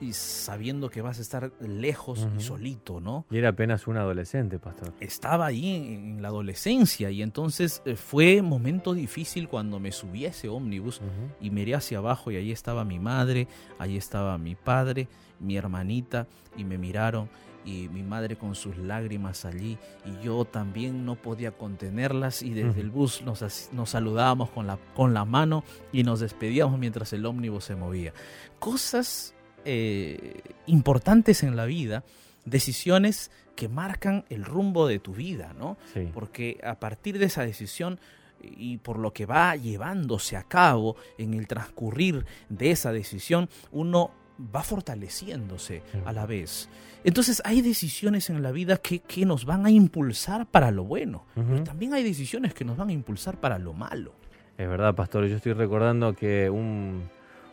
y 0.00 0.12
sabiendo 0.12 0.90
que 0.90 1.02
vas 1.02 1.18
a 1.18 1.22
estar 1.22 1.52
lejos 1.60 2.26
y 2.36 2.40
solito, 2.40 3.00
¿no? 3.00 3.26
Y 3.30 3.38
era 3.38 3.50
apenas 3.50 3.86
un 3.86 3.96
adolescente, 3.96 4.58
pastor. 4.58 4.92
Estaba 5.00 5.46
ahí 5.46 5.94
en, 5.94 6.22
la 6.22 6.28
adolescencia 6.28 7.10
y 7.10 7.22
entonces 7.22 7.82
eh, 7.84 7.96
fue 7.96 8.42
momento 8.42 8.94
difícil 8.94 9.48
cuando 9.48 9.78
me 9.78 9.92
subí 9.92 10.26
a 10.26 10.30
ese 10.30 10.48
ómnibus 10.48 11.00
y 11.40 11.50
miré 11.50 11.74
hacia 11.74 11.98
abajo 11.98 12.30
y 12.30 12.36
ahí 12.36 12.50
estaba 12.50 12.84
mi 12.84 12.98
madre, 12.98 13.46
ahí 13.78 13.96
estaba 13.96 14.36
mi 14.38 14.54
padre, 14.54 15.08
mi 15.38 15.56
hermanita 15.56 16.26
y 16.56 16.64
me 16.64 16.78
miraron 16.78 17.28
y 17.64 17.88
mi 17.88 18.02
madre 18.02 18.36
con 18.36 18.54
sus 18.54 18.76
lágrimas 18.78 19.44
allí 19.44 19.78
y 20.04 20.24
yo 20.24 20.44
también 20.44 21.04
no 21.04 21.16
podía 21.16 21.52
contenerlas 21.52 22.42
y 22.42 22.54
desde 22.54 22.80
el 22.80 22.90
bus 22.90 23.22
nos, 23.22 23.70
nos 23.72 23.90
saludábamos 23.90 24.50
con 24.50 24.66
la, 24.66 24.78
con 24.94 25.12
la 25.12 25.24
mano 25.24 25.64
y 25.92 26.02
nos 26.02 26.20
despedíamos 26.20 26.78
mientras 26.78 27.12
el 27.12 27.26
ómnibus 27.26 27.64
se 27.64 27.76
movía. 27.76 28.14
Cosas 28.58 29.34
eh, 29.64 30.40
importantes 30.66 31.42
en 31.42 31.56
la 31.56 31.66
vida, 31.66 32.04
decisiones 32.44 33.30
que 33.56 33.68
marcan 33.68 34.24
el 34.30 34.44
rumbo 34.44 34.86
de 34.86 34.98
tu 34.98 35.12
vida, 35.12 35.52
¿no? 35.58 35.76
Porque 36.14 36.60
a 36.62 36.78
partir 36.78 37.18
de 37.18 37.26
esa 37.26 37.42
decisión 37.42 37.98
y 38.40 38.78
por 38.78 38.98
lo 38.98 39.12
que 39.12 39.26
va 39.26 39.56
llevándose 39.56 40.36
a 40.36 40.44
cabo 40.44 40.96
en 41.18 41.34
el 41.34 41.48
transcurrir 41.48 42.24
de 42.48 42.70
esa 42.70 42.92
decisión, 42.92 43.48
uno 43.72 44.12
va 44.54 44.62
fortaleciéndose 44.62 45.82
a 46.04 46.12
la 46.12 46.26
vez. 46.26 46.68
Entonces 47.04 47.42
hay 47.44 47.60
decisiones 47.60 48.30
en 48.30 48.42
la 48.42 48.52
vida 48.52 48.76
que, 48.76 49.00
que 49.00 49.26
nos 49.26 49.44
van 49.44 49.66
a 49.66 49.70
impulsar 49.70 50.46
para 50.46 50.70
lo 50.70 50.84
bueno, 50.84 51.24
pero 51.34 51.62
también 51.64 51.94
hay 51.94 52.04
decisiones 52.04 52.54
que 52.54 52.64
nos 52.64 52.76
van 52.76 52.90
a 52.90 52.92
impulsar 52.92 53.40
para 53.40 53.58
lo 53.58 53.72
malo. 53.72 54.14
Es 54.56 54.68
verdad, 54.68 54.94
pastor, 54.94 55.26
yo 55.26 55.36
estoy 55.36 55.52
recordando 55.52 56.14
que 56.14 56.50
un, 56.50 57.08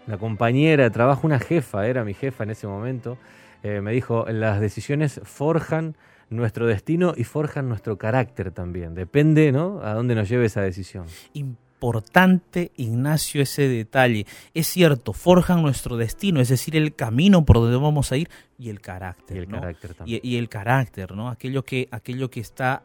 una 0.08 0.18
compañera 0.18 0.84
de 0.84 0.90
trabajo, 0.90 1.26
una 1.26 1.40
jefa, 1.40 1.88
era 1.88 2.04
mi 2.04 2.14
jefa 2.14 2.44
en 2.44 2.52
ese 2.52 2.68
momento, 2.68 3.18
eh, 3.64 3.82
me 3.82 3.92
dijo, 3.92 4.26
las 4.28 4.60
decisiones 4.60 5.20
forjan 5.24 5.96
nuestro 6.30 6.68
destino 6.68 7.14
y 7.16 7.24
forjan 7.24 7.70
nuestro 7.70 7.98
carácter 7.98 8.52
también. 8.52 8.94
Depende, 8.96 9.52
¿no? 9.52 9.82
A 9.82 9.94
dónde 9.94 10.16
nos 10.16 10.30
lleve 10.30 10.46
esa 10.46 10.62
decisión. 10.62 11.06
Importante, 11.34 12.72
Ignacio, 12.78 13.42
ese 13.42 13.68
detalle. 13.68 14.26
Es 14.54 14.68
cierto, 14.68 15.14
forjan 15.14 15.62
nuestro 15.62 15.98
destino, 15.98 16.42
es 16.42 16.50
decir, 16.50 16.76
el 16.76 16.96
camino 16.96 17.46
por 17.46 17.58
donde 17.58 17.78
vamos 17.78 18.12
a 18.12 18.18
ir 18.18 18.30
y 18.58 18.70
el 18.70 18.82
carácter. 18.82 19.38
Y 19.38 19.40
el 19.40 19.48
carácter 19.48 19.94
también. 19.94 20.22
Y, 20.24 20.30
y, 20.30 20.38
el 20.38 20.50
carácter, 20.50 21.12
¿no? 21.16 21.30
Aquello 21.30 21.64
que, 21.64 21.88
aquello 21.92 22.30
que 22.30 22.40
está, 22.40 22.84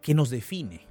que 0.00 0.14
nos 0.14 0.30
define 0.30 0.85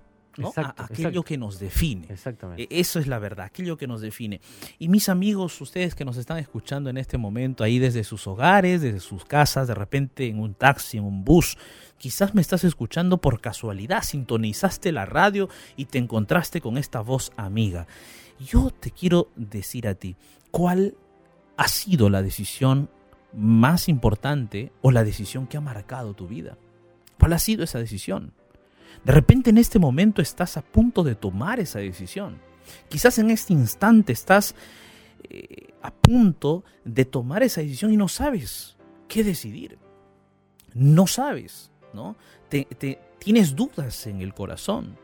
aquello 0.77 1.23
que 1.23 1.37
nos 1.37 1.59
define. 1.59 2.07
Exactamente. 2.09 2.63
E, 2.63 2.79
eso 2.79 2.99
es 2.99 3.07
la 3.07 3.19
verdad, 3.19 3.45
aquello 3.45 3.77
que 3.77 3.87
nos 3.87 4.01
define. 4.01 4.41
Y 4.79 4.89
mis 4.89 5.09
amigos, 5.09 5.59
ustedes 5.61 5.95
que 5.95 6.05
nos 6.05 6.17
están 6.17 6.37
escuchando 6.37 6.89
en 6.89 6.97
este 6.97 7.17
momento, 7.17 7.63
ahí 7.63 7.79
desde 7.79 8.03
sus 8.03 8.27
hogares, 8.27 8.81
desde 8.81 8.99
sus 8.99 9.25
casas, 9.25 9.67
de 9.67 9.75
repente 9.75 10.27
en 10.27 10.39
un 10.39 10.53
taxi, 10.53 10.97
en 10.97 11.03
un 11.03 11.23
bus, 11.23 11.57
quizás 11.97 12.35
me 12.35 12.41
estás 12.41 12.63
escuchando 12.63 13.19
por 13.19 13.41
casualidad, 13.41 14.03
sintonizaste 14.03 14.91
la 14.91 15.05
radio 15.05 15.49
y 15.75 15.85
te 15.85 15.97
encontraste 15.97 16.61
con 16.61 16.77
esta 16.77 17.01
voz 17.01 17.31
amiga. 17.37 17.87
Yo 18.39 18.71
te 18.71 18.91
quiero 18.91 19.29
decir 19.35 19.87
a 19.87 19.95
ti, 19.95 20.15
¿cuál 20.51 20.95
ha 21.57 21.67
sido 21.67 22.09
la 22.09 22.21
decisión 22.21 22.89
más 23.33 23.89
importante 23.89 24.71
o 24.81 24.91
la 24.91 25.03
decisión 25.03 25.47
que 25.47 25.57
ha 25.57 25.61
marcado 25.61 26.13
tu 26.13 26.27
vida? 26.27 26.57
¿Cuál 27.19 27.33
ha 27.33 27.39
sido 27.39 27.63
esa 27.63 27.79
decisión? 27.79 28.33
De 29.03 29.11
repente 29.11 29.49
en 29.49 29.57
este 29.57 29.79
momento 29.79 30.21
estás 30.21 30.57
a 30.57 30.61
punto 30.61 31.03
de 31.03 31.15
tomar 31.15 31.59
esa 31.59 31.79
decisión. 31.79 32.39
Quizás 32.89 33.17
en 33.19 33.29
este 33.29 33.53
instante 33.53 34.13
estás 34.13 34.55
eh, 35.23 35.73
a 35.81 35.91
punto 35.91 36.63
de 36.83 37.05
tomar 37.05 37.43
esa 37.43 37.61
decisión 37.61 37.93
y 37.93 37.97
no 37.97 38.07
sabes 38.07 38.75
qué 39.07 39.23
decidir. 39.23 39.77
No 40.73 41.07
sabes, 41.07 41.71
¿no? 41.93 42.15
Te, 42.49 42.67
tienes 43.19 43.55
dudas 43.55 44.07
en 44.07 44.21
el 44.21 44.33
corazón. 44.33 44.97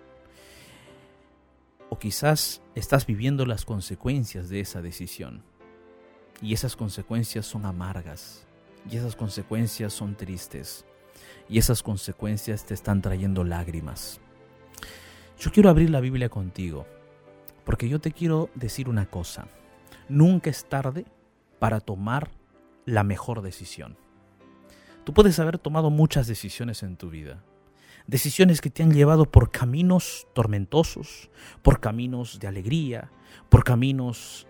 O 1.89 1.99
quizás 1.99 2.61
estás 2.75 3.05
viviendo 3.05 3.45
las 3.45 3.65
consecuencias 3.65 4.49
de 4.49 4.61
esa 4.61 4.81
decisión. 4.81 5.43
Y 6.41 6.53
esas 6.53 6.75
consecuencias 6.75 7.45
son 7.45 7.65
amargas. 7.65 8.45
Y 8.89 8.97
esas 8.97 9.15
consecuencias 9.15 9.93
son 9.93 10.15
tristes. 10.15 10.85
Y 11.51 11.57
esas 11.57 11.83
consecuencias 11.83 12.65
te 12.65 12.73
están 12.73 13.01
trayendo 13.01 13.43
lágrimas. 13.43 14.21
Yo 15.37 15.51
quiero 15.51 15.69
abrir 15.69 15.89
la 15.89 15.99
Biblia 15.99 16.29
contigo. 16.29 16.87
Porque 17.65 17.89
yo 17.89 17.99
te 17.99 18.13
quiero 18.13 18.49
decir 18.55 18.87
una 18.87 19.05
cosa. 19.05 19.47
Nunca 20.07 20.49
es 20.49 20.63
tarde 20.69 21.05
para 21.59 21.81
tomar 21.81 22.31
la 22.85 23.03
mejor 23.03 23.41
decisión. 23.41 23.97
Tú 25.03 25.13
puedes 25.13 25.39
haber 25.39 25.57
tomado 25.57 25.89
muchas 25.89 26.25
decisiones 26.25 26.83
en 26.83 26.95
tu 26.95 27.09
vida. 27.09 27.43
Decisiones 28.07 28.61
que 28.61 28.69
te 28.69 28.81
han 28.81 28.93
llevado 28.93 29.25
por 29.25 29.51
caminos 29.51 30.27
tormentosos, 30.33 31.29
por 31.61 31.81
caminos 31.81 32.39
de 32.39 32.47
alegría, 32.47 33.11
por 33.49 33.65
caminos 33.65 34.47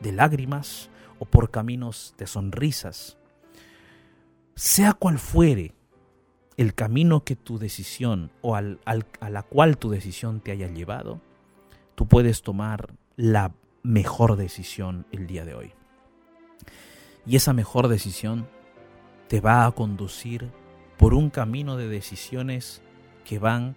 de 0.00 0.12
lágrimas 0.12 0.90
o 1.18 1.24
por 1.24 1.50
caminos 1.50 2.14
de 2.18 2.28
sonrisas. 2.28 3.18
Sea 4.54 4.92
cual 4.92 5.18
fuere 5.18 5.75
el 6.56 6.74
camino 6.74 7.24
que 7.24 7.36
tu 7.36 7.58
decisión 7.58 8.30
o 8.40 8.56
al, 8.56 8.80
a 8.84 9.30
la 9.30 9.42
cual 9.42 9.76
tu 9.76 9.90
decisión 9.90 10.40
te 10.40 10.52
haya 10.52 10.68
llevado, 10.68 11.20
tú 11.94 12.06
puedes 12.06 12.42
tomar 12.42 12.94
la 13.16 13.52
mejor 13.82 14.36
decisión 14.36 15.06
el 15.12 15.26
día 15.26 15.44
de 15.44 15.54
hoy. 15.54 15.72
Y 17.26 17.36
esa 17.36 17.52
mejor 17.52 17.88
decisión 17.88 18.48
te 19.28 19.40
va 19.40 19.66
a 19.66 19.72
conducir 19.72 20.50
por 20.96 21.12
un 21.12 21.30
camino 21.30 21.76
de 21.76 21.88
decisiones 21.88 22.80
que 23.24 23.38
van 23.38 23.76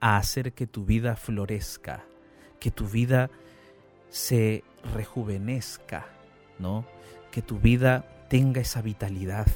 a 0.00 0.16
hacer 0.16 0.52
que 0.52 0.66
tu 0.66 0.84
vida 0.84 1.16
florezca, 1.16 2.04
que 2.60 2.70
tu 2.70 2.86
vida 2.86 3.30
se 4.10 4.64
rejuvenezca, 4.94 6.06
¿no? 6.58 6.84
Que 7.30 7.40
tu 7.40 7.58
vida 7.58 8.26
tenga 8.28 8.60
esa 8.60 8.82
vitalidad, 8.82 9.46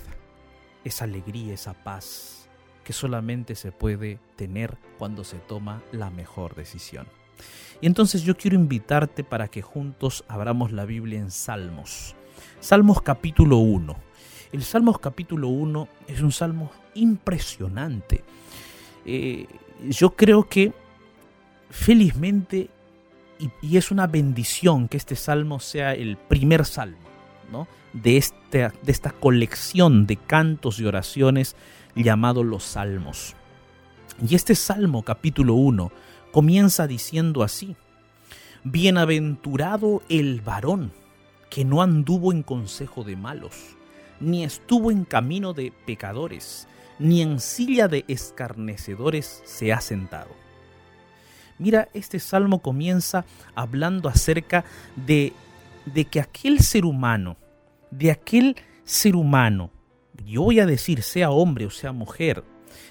esa 0.85 1.05
alegría, 1.05 1.55
esa 1.55 1.75
paz 1.75 2.42
que 2.85 2.93
solamente 2.93 3.55
se 3.55 3.73
puede 3.73 4.19
tener 4.37 4.77
cuando 4.99 5.25
se 5.25 5.39
toma 5.39 5.83
la 5.93 6.11
mejor 6.11 6.55
decisión. 6.55 7.07
Y 7.81 7.87
entonces 7.87 8.23
yo 8.23 8.37
quiero 8.37 8.57
invitarte 8.57 9.25
para 9.25 9.49
que 9.49 9.63
juntos 9.63 10.25
abramos 10.29 10.73
la 10.73 10.85
Biblia 10.85 11.19
en 11.19 11.31
Salmos. 11.31 12.15
Salmos 12.61 13.03
capítulo 13.03 13.59
1. 13.59 13.97
El 14.53 14.63
Salmos 14.63 14.99
capítulo 14.99 15.49
1 15.49 15.89
es 16.07 16.21
un 16.21 16.31
salmo 16.31 16.71
impresionante. 16.95 18.23
Eh, 19.05 19.47
yo 19.89 20.15
creo 20.15 20.49
que 20.49 20.73
felizmente, 21.71 22.71
y, 23.39 23.77
es 23.77 23.91
una 23.91 24.07
bendición 24.07 24.89
que 24.89 24.99
este 24.99 25.17
salmo 25.17 25.59
sea 25.59 25.95
el 25.95 26.17
primer 26.17 26.65
salmo 26.65 26.99
¿no? 27.51 27.67
de, 27.93 28.23
de 28.53 28.93
esta 28.93 29.11
colección 29.11 30.07
de 30.07 30.17
cantos 30.19 30.79
y 30.79 30.85
oraciones 30.85 31.57
llamado 31.95 32.45
los 32.45 32.65
salmos. 32.65 33.35
Y 34.27 34.35
este 34.35 34.55
salmo 34.55 35.03
capítulo 35.03 35.55
1 35.55 35.91
comienza 36.33 36.87
diciendo 36.87 37.43
así, 37.43 37.77
Bienaventurado 38.65 40.03
el 40.09 40.41
varón 40.41 40.93
que 41.51 41.65
no 41.65 41.83
anduvo 41.83 42.33
en 42.33 42.43
consejo 42.43 43.05
de 43.05 43.17
malos, 43.17 43.77
ni 44.21 44.45
estuvo 44.45 44.91
en 44.91 45.05
camino 45.05 45.53
de 45.53 45.73
pecadores, 45.85 46.69
ni 46.99 47.21
en 47.21 47.41
silla 47.41 47.89
de 47.89 48.05
escarnecedores 48.07 49.43
se 49.45 49.73
ha 49.73 49.81
sentado. 49.81 50.31
Mira, 51.59 51.89
este 51.93 52.19
salmo 52.21 52.61
comienza 52.61 53.25
hablando 53.55 54.09
acerca 54.09 54.65
de, 54.97 55.33
de 55.85 56.05
que 56.05 56.21
aquel 56.21 56.61
ser 56.61 56.85
humano, 56.85 57.37
de 57.91 58.11
aquel 58.11 58.57
ser 58.85 59.17
humano, 59.17 59.71
yo 60.25 60.43
voy 60.43 60.61
a 60.61 60.67
decir, 60.67 61.03
sea 61.03 61.31
hombre 61.31 61.67
o 61.67 61.71
sea 61.71 61.93
mujer, 61.93 62.45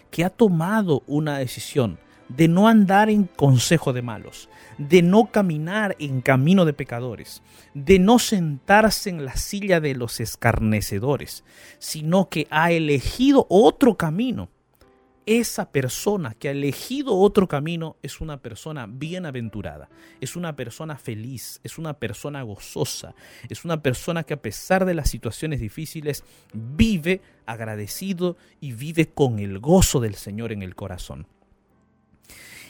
que 0.09 0.23
ha 0.23 0.29
tomado 0.29 1.03
una 1.07 1.37
decisión, 1.37 1.99
de 2.27 2.47
no 2.47 2.67
andar 2.67 3.09
en 3.09 3.25
consejo 3.25 3.93
de 3.93 4.01
malos, 4.01 4.49
de 4.77 5.01
no 5.01 5.31
caminar 5.31 5.95
en 5.99 6.21
camino 6.21 6.65
de 6.65 6.73
pecadores, 6.73 7.41
de 7.73 7.99
no 7.99 8.19
sentarse 8.19 9.09
en 9.09 9.25
la 9.25 9.35
silla 9.35 9.79
de 9.79 9.95
los 9.95 10.19
escarnecedores, 10.19 11.43
sino 11.79 12.29
que 12.29 12.47
ha 12.49 12.71
elegido 12.71 13.47
otro 13.49 13.97
camino. 13.97 14.49
Esa 15.27 15.71
persona 15.71 16.33
que 16.33 16.47
ha 16.47 16.51
elegido 16.51 17.15
otro 17.15 17.47
camino 17.47 17.95
es 18.01 18.21
una 18.21 18.37
persona 18.37 18.87
bienaventurada, 18.87 19.87
es 20.19 20.35
una 20.35 20.55
persona 20.55 20.97
feliz, 20.97 21.59
es 21.63 21.77
una 21.77 21.93
persona 21.93 22.41
gozosa, 22.41 23.13
es 23.47 23.63
una 23.63 23.83
persona 23.83 24.23
que 24.23 24.33
a 24.33 24.41
pesar 24.41 24.83
de 24.85 24.95
las 24.95 25.09
situaciones 25.09 25.59
difíciles 25.59 26.23
vive 26.53 27.21
agradecido 27.45 28.35
y 28.59 28.73
vive 28.73 29.09
con 29.09 29.37
el 29.37 29.59
gozo 29.59 29.99
del 29.99 30.15
Señor 30.15 30.51
en 30.51 30.63
el 30.63 30.73
corazón. 30.73 31.27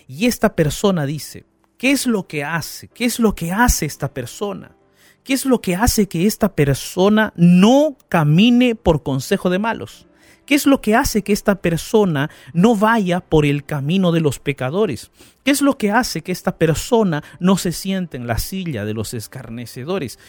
Y 0.07 0.25
esta 0.25 0.53
persona 0.53 1.05
dice, 1.05 1.45
¿qué 1.77 1.91
es 1.91 2.05
lo 2.05 2.27
que 2.27 2.43
hace? 2.43 2.89
¿Qué 2.89 3.05
es 3.05 3.17
lo 3.17 3.33
que 3.33 3.53
hace 3.53 3.85
esta 3.85 4.13
persona? 4.13 4.75
¿Qué 5.23 5.33
es 5.33 5.45
lo 5.45 5.61
que 5.61 5.75
hace 5.75 6.09
que 6.09 6.27
esta 6.27 6.53
persona 6.53 7.31
no 7.37 7.95
camine 8.09 8.75
por 8.75 9.03
consejo 9.03 9.49
de 9.49 9.59
malos? 9.59 10.05
¿Qué 10.51 10.55
es 10.55 10.65
lo 10.65 10.81
que 10.81 10.95
hace 10.95 11.21
que 11.21 11.31
esta 11.31 11.61
persona 11.61 12.29
no 12.51 12.75
vaya 12.75 13.21
por 13.21 13.45
el 13.45 13.63
camino 13.63 14.11
de 14.11 14.19
los 14.19 14.39
pecadores? 14.39 15.09
¿Qué 15.45 15.51
es 15.51 15.61
lo 15.61 15.77
que 15.77 15.91
hace 15.91 16.23
que 16.23 16.33
esta 16.33 16.57
persona 16.57 17.23
no 17.39 17.55
se 17.55 17.71
siente 17.71 18.17
en 18.17 18.27
la 18.27 18.37
silla 18.37 18.83
de 18.83 18.93
los 18.93 19.13
escarnecedores? 19.13 20.19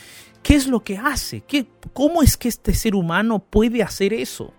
¿Qué 0.45 0.55
es 0.55 0.69
lo 0.69 0.85
que 0.85 0.97
hace? 0.97 1.41
¿Qué, 1.41 1.67
¿Cómo 1.93 2.23
es 2.23 2.37
que 2.37 2.47
este 2.47 2.73
ser 2.73 2.95
humano 2.95 3.41
puede 3.41 3.83
hacer 3.83 4.13
eso? 4.13 4.55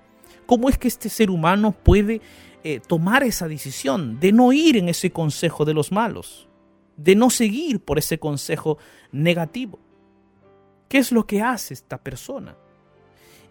¿Cómo 0.48 0.68
es 0.68 0.78
que 0.78 0.90
este 0.90 1.08
ser 1.08 1.30
humano 1.30 1.72
puede 1.72 2.20
eh, 2.66 2.82
tomar 2.86 3.24
esa 3.24 3.48
decisión 3.48 4.20
de 4.20 4.34
no 4.34 4.52
ir 4.52 4.76
en 4.76 4.90
ese 4.90 5.12
consejo 5.12 5.64
de 5.64 5.74
los 5.74 5.94
malos, 5.94 6.50
de 6.98 7.16
no 7.16 7.30
seguir 7.30 7.80
por 7.80 7.98
ese 7.98 8.20
consejo 8.20 8.80
negativo. 9.14 9.80
¿Qué 10.90 10.98
es 10.98 11.14
lo 11.14 11.26
que 11.26 11.42
hace 11.42 11.74
esta 11.74 12.04
persona? 12.04 12.58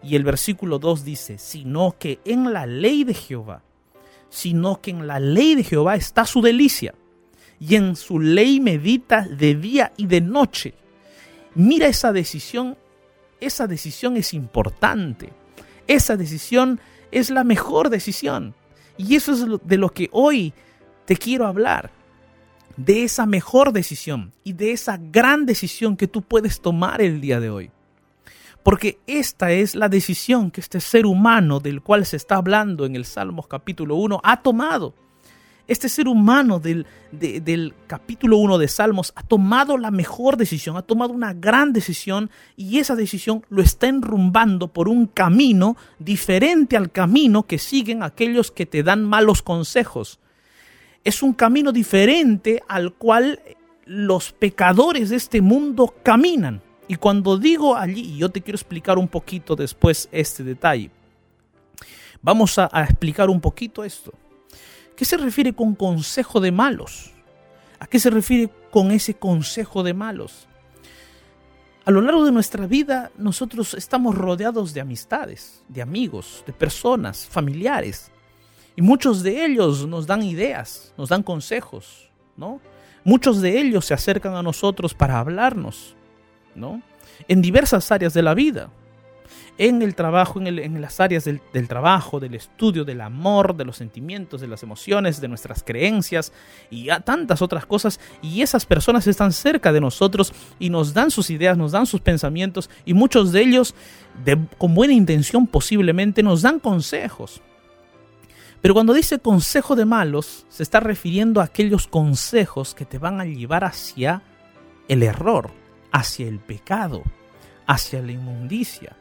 Y 0.03 0.15
el 0.15 0.23
versículo 0.23 0.79
2 0.79 1.05
dice, 1.05 1.37
sino 1.37 1.95
que 1.97 2.19
en 2.25 2.51
la 2.51 2.65
ley 2.65 3.03
de 3.03 3.13
Jehová, 3.13 3.63
sino 4.29 4.81
que 4.81 4.91
en 4.91 5.07
la 5.07 5.19
ley 5.19 5.55
de 5.55 5.63
Jehová 5.63 5.95
está 5.95 6.25
su 6.25 6.41
delicia, 6.41 6.93
y 7.59 7.75
en 7.75 7.95
su 7.95 8.19
ley 8.19 8.59
medita 8.59 9.21
de 9.21 9.55
día 9.55 9.93
y 9.95 10.07
de 10.07 10.19
noche. 10.19 10.73
Mira 11.55 11.87
esa 11.87 12.11
decisión, 12.11 12.77
esa 13.39 13.67
decisión 13.67 14.17
es 14.17 14.33
importante, 14.33 15.29
esa 15.87 16.17
decisión 16.17 16.81
es 17.11 17.29
la 17.29 17.43
mejor 17.43 17.89
decisión. 17.89 18.53
Y 18.97 19.15
eso 19.15 19.31
es 19.31 19.45
de 19.63 19.77
lo 19.77 19.89
que 19.89 20.09
hoy 20.11 20.53
te 21.05 21.15
quiero 21.15 21.47
hablar. 21.47 21.91
De 22.75 23.03
esa 23.03 23.25
mejor 23.27 23.71
decisión 23.71 24.33
y 24.43 24.53
de 24.53 24.71
esa 24.71 24.97
gran 24.97 25.45
decisión 25.45 25.95
que 25.95 26.07
tú 26.07 26.21
puedes 26.23 26.59
tomar 26.59 27.01
el 27.01 27.21
día 27.21 27.39
de 27.39 27.49
hoy. 27.49 27.71
Porque 28.63 28.99
esta 29.07 29.51
es 29.51 29.75
la 29.75 29.89
decisión 29.89 30.49
que 30.49 30.61
este 30.61 30.79
ser 30.79 31.05
humano 31.05 31.59
del 31.59 31.81
cual 31.81 32.05
se 32.05 32.15
está 32.15 32.35
hablando 32.35 32.85
en 32.85 32.95
el 32.95 33.03
Salmos 33.03 33.47
capítulo 33.47 33.95
1 33.97 34.21
ha 34.23 34.41
tomado. 34.41 34.93
Este 35.67 35.87
ser 35.87 36.07
humano 36.07 36.59
del, 36.59 36.85
del 37.11 37.73
capítulo 37.87 38.37
1 38.37 38.57
de 38.57 38.67
Salmos 38.67 39.13
ha 39.15 39.23
tomado 39.23 39.77
la 39.77 39.91
mejor 39.91 40.35
decisión, 40.35 40.75
ha 40.75 40.81
tomado 40.81 41.13
una 41.13 41.33
gran 41.33 41.71
decisión 41.71 42.29
y 42.57 42.79
esa 42.79 42.95
decisión 42.95 43.45
lo 43.49 43.61
está 43.61 43.87
enrumbando 43.87 44.67
por 44.69 44.89
un 44.89 45.07
camino 45.07 45.77
diferente 45.99 46.75
al 46.75 46.91
camino 46.91 47.43
que 47.43 47.59
siguen 47.59 48.03
aquellos 48.03 48.51
que 48.51 48.65
te 48.65 48.83
dan 48.83 49.05
malos 49.05 49.41
consejos. 49.41 50.19
Es 51.05 51.23
un 51.23 51.33
camino 51.33 51.71
diferente 51.71 52.61
al 52.67 52.93
cual 52.93 53.39
los 53.85 54.31
pecadores 54.33 55.09
de 55.09 55.17
este 55.17 55.41
mundo 55.41 55.93
caminan. 56.03 56.61
Y 56.93 56.95
cuando 56.97 57.39
digo 57.39 57.75
allí, 57.75 58.15
yo 58.17 58.29
te 58.29 58.39
quiero 58.39 58.55
explicar 58.55 58.99
un 58.99 59.07
poquito 59.07 59.55
después 59.55 60.07
este 60.11 60.43
detalle, 60.43 60.91
vamos 62.21 62.59
a, 62.59 62.69
a 62.71 62.83
explicar 62.83 63.31
un 63.31 63.41
poquito 63.41 63.83
esto. 63.83 64.13
¿Qué 64.95 65.03
se 65.03 65.17
refiere 65.17 65.53
con 65.53 65.73
consejo 65.73 66.39
de 66.39 66.51
malos? 66.51 67.09
¿A 67.79 67.87
qué 67.87 67.99
se 67.99 68.11
refiere 68.11 68.47
con 68.69 68.91
ese 68.91 69.15
consejo 69.15 69.81
de 69.81 69.95
malos? 69.95 70.47
A 71.83 71.89
lo 71.89 71.99
largo 71.99 72.25
de 72.25 72.31
nuestra 72.31 72.67
vida 72.67 73.11
nosotros 73.17 73.73
estamos 73.73 74.13
rodeados 74.13 74.75
de 74.75 74.81
amistades, 74.81 75.63
de 75.69 75.81
amigos, 75.81 76.43
de 76.45 76.53
personas, 76.53 77.25
familiares. 77.25 78.11
Y 78.75 78.83
muchos 78.83 79.23
de 79.23 79.43
ellos 79.43 79.87
nos 79.87 80.05
dan 80.05 80.21
ideas, 80.21 80.93
nos 80.95 81.09
dan 81.09 81.23
consejos, 81.23 82.11
¿no? 82.37 82.61
Muchos 83.03 83.41
de 83.41 83.59
ellos 83.59 83.85
se 83.85 83.95
acercan 83.95 84.35
a 84.35 84.43
nosotros 84.43 84.93
para 84.93 85.17
hablarnos, 85.17 85.95
¿no? 86.55 86.81
En 87.27 87.41
diversas 87.41 87.91
áreas 87.91 88.13
de 88.13 88.21
la 88.21 88.33
vida 88.33 88.69
en 89.57 89.81
el 89.81 89.93
trabajo, 89.93 90.41
en, 90.41 90.81
las 90.81 90.99
áreas 90.99 91.25
del, 91.25 91.41
trabajo, 91.67 92.19
del 92.19 92.33
estudio, 92.33 92.85
del 92.85 93.01
amor, 93.01 93.55
de 93.55 93.65
los 93.65 93.77
sentimientos, 93.77 94.41
de 94.41 94.47
las 94.47 94.63
emociones, 94.63 95.21
de 95.21 95.27
nuestras 95.27 95.63
creencias 95.63 96.31
y 96.71 96.89
a 96.89 96.99
tantas 97.01 97.41
otras 97.41 97.65
cosas. 97.65 97.99
Y 98.21 98.41
esas 98.41 98.65
personas 98.65 99.05
están 99.05 99.31
cerca 99.31 99.71
de 99.71 99.81
nosotros 99.81 100.33
y 100.59 100.69
nos 100.69 100.93
dan 100.93 101.11
sus 101.11 101.29
ideas, 101.29 101.57
nos 101.57 101.71
dan 101.71 101.85
sus 101.85 102.01
pensamientos 102.01 102.69
y 102.85 102.93
muchos 102.93 103.31
de 103.31 103.41
ellos, 103.41 103.75
con 104.57 104.73
buena 104.73 104.93
intención 104.93 105.45
posiblemente, 105.45 106.23
nos 106.23 106.41
dan 106.41 106.59
consejos. 106.59 107.41
Pero 108.61 108.73
cuando 108.73 108.93
dice 108.93 109.19
consejo 109.19 109.75
de 109.75 109.85
malos, 109.85 110.45
se 110.49 110.63
está 110.63 110.79
refiriendo 110.79 111.41
a 111.41 111.45
aquellos 111.45 111.85
consejos 111.85 112.73
que 112.73 112.85
te 112.85 112.97
van 112.97 113.19
a 113.19 113.25
llevar 113.25 113.65
hacia 113.65 114.23
el 114.87 115.03
error, 115.03 115.51
hacia 115.93 116.27
el 116.27 116.39
pecado, 116.39 117.03
hacia 117.65 118.01
la 118.01 118.11
inmundicia 118.11 118.97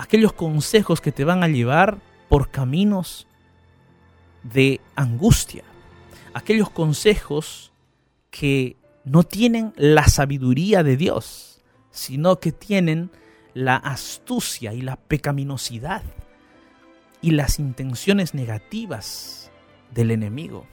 aquellos 0.00 0.32
consejos 0.32 1.02
que 1.02 1.12
te 1.12 1.24
van 1.24 1.42
a 1.42 1.48
llevar 1.48 1.98
por 2.30 2.50
caminos 2.50 3.26
de 4.42 4.80
angustia, 4.96 5.62
aquellos 6.32 6.70
consejos 6.70 7.70
que 8.30 8.78
no 9.04 9.24
tienen 9.24 9.74
la 9.76 10.08
sabiduría 10.08 10.82
de 10.82 10.96
Dios, 10.96 11.62
sino 11.90 12.40
que 12.40 12.50
tienen 12.50 13.10
la 13.52 13.76
astucia 13.76 14.72
y 14.72 14.80
la 14.80 14.96
pecaminosidad 14.96 16.02
y 17.20 17.32
las 17.32 17.58
intenciones 17.58 18.32
negativas 18.32 19.50
del 19.90 20.12
enemigo. 20.12 20.66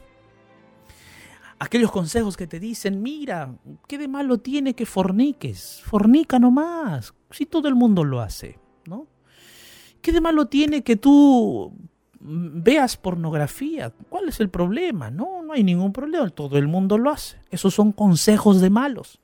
Aquellos 1.60 1.91
consejos 1.91 2.38
que 2.38 2.46
te 2.46 2.60
dicen, 2.60 3.02
mira, 3.02 3.56
¿qué 3.88 3.98
de 3.98 4.08
malo 4.08 4.38
tiene 4.38 4.76
que 4.76 4.86
forniques? 4.86 5.82
Fornica 5.84 6.38
nomás, 6.38 7.15
si 7.32 7.48
todo 7.48 7.67
el 7.67 7.74
mundo 7.74 8.04
lo 8.04 8.22
hace, 8.22 8.60
¿no? 8.86 9.08
¿Qué 10.02 10.12
de 10.12 10.22
malo 10.22 10.46
tiene 10.46 10.84
que 10.84 10.98
tú 10.98 11.74
veas 12.20 12.96
pornografía? 12.96 13.91
¿Cuál 14.10 14.30
es 14.30 14.39
el 14.39 14.50
problema? 14.50 15.10
No, 15.10 15.41
no 15.41 15.54
hay 15.54 15.63
ningún 15.63 15.93
problema, 15.93 16.30
todo 16.30 16.60
el 16.60 16.67
mundo 16.67 17.00
lo 17.00 17.10
hace. 17.10 17.39
Esos 17.50 17.74
son 17.74 17.91
consejos 17.91 18.62
de 18.62 18.70
malos. 18.70 19.20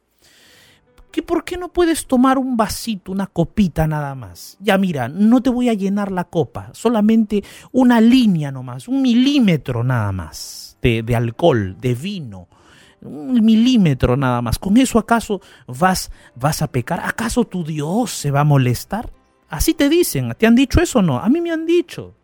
¿Que 1.11 1.21
¿Por 1.21 1.43
qué 1.43 1.57
no 1.57 1.71
puedes 1.71 2.07
tomar 2.07 2.39
un 2.39 2.57
vasito, 2.57 3.11
una 3.11 3.27
copita 3.27 3.85
nada 3.85 4.15
más? 4.15 4.57
Ya 4.59 4.79
mira, 4.79 5.07
no 5.07 5.43
te 5.43 5.51
voy 5.51 5.69
a 5.69 5.75
llenar 5.75 6.11
la 6.11 6.23
copa, 6.23 6.71
solamente 6.73 7.43
una 7.71 8.01
línea 8.01 8.51
nomás, 8.51 8.87
un 8.87 9.03
milímetro 9.03 9.83
nada 9.83 10.11
más 10.11 10.72
de, 10.83 11.15
alcohol, 11.15 11.77
de 11.79 11.95
vino 11.95 12.47
un 13.01 13.43
milímetro 13.43 14.15
nada 14.15 14.41
más. 14.41 14.57
¿Con 14.57 14.77
eso 14.77 14.97
acaso 14.97 15.41
vas, 15.67 16.09
vas 16.35 16.61
a 16.61 16.71
pecar? 16.71 17.01
¿Acaso 17.03 17.43
tu 17.43 17.63
Dios 17.63 18.11
se 18.11 18.31
va 18.31 18.41
a 18.41 18.45
molestar? 18.45 19.11
Así 19.49 19.73
te 19.73 19.89
dicen, 19.89 20.33
¿te 20.37 20.47
han 20.47 20.55
dicho 20.55 20.81
eso 20.81 20.99
o 20.99 21.01
no? 21.01 21.19
A 21.19 21.27
mí 21.27 21.41
me 21.41 21.51
han 21.51 21.65
dicho. 21.65 22.15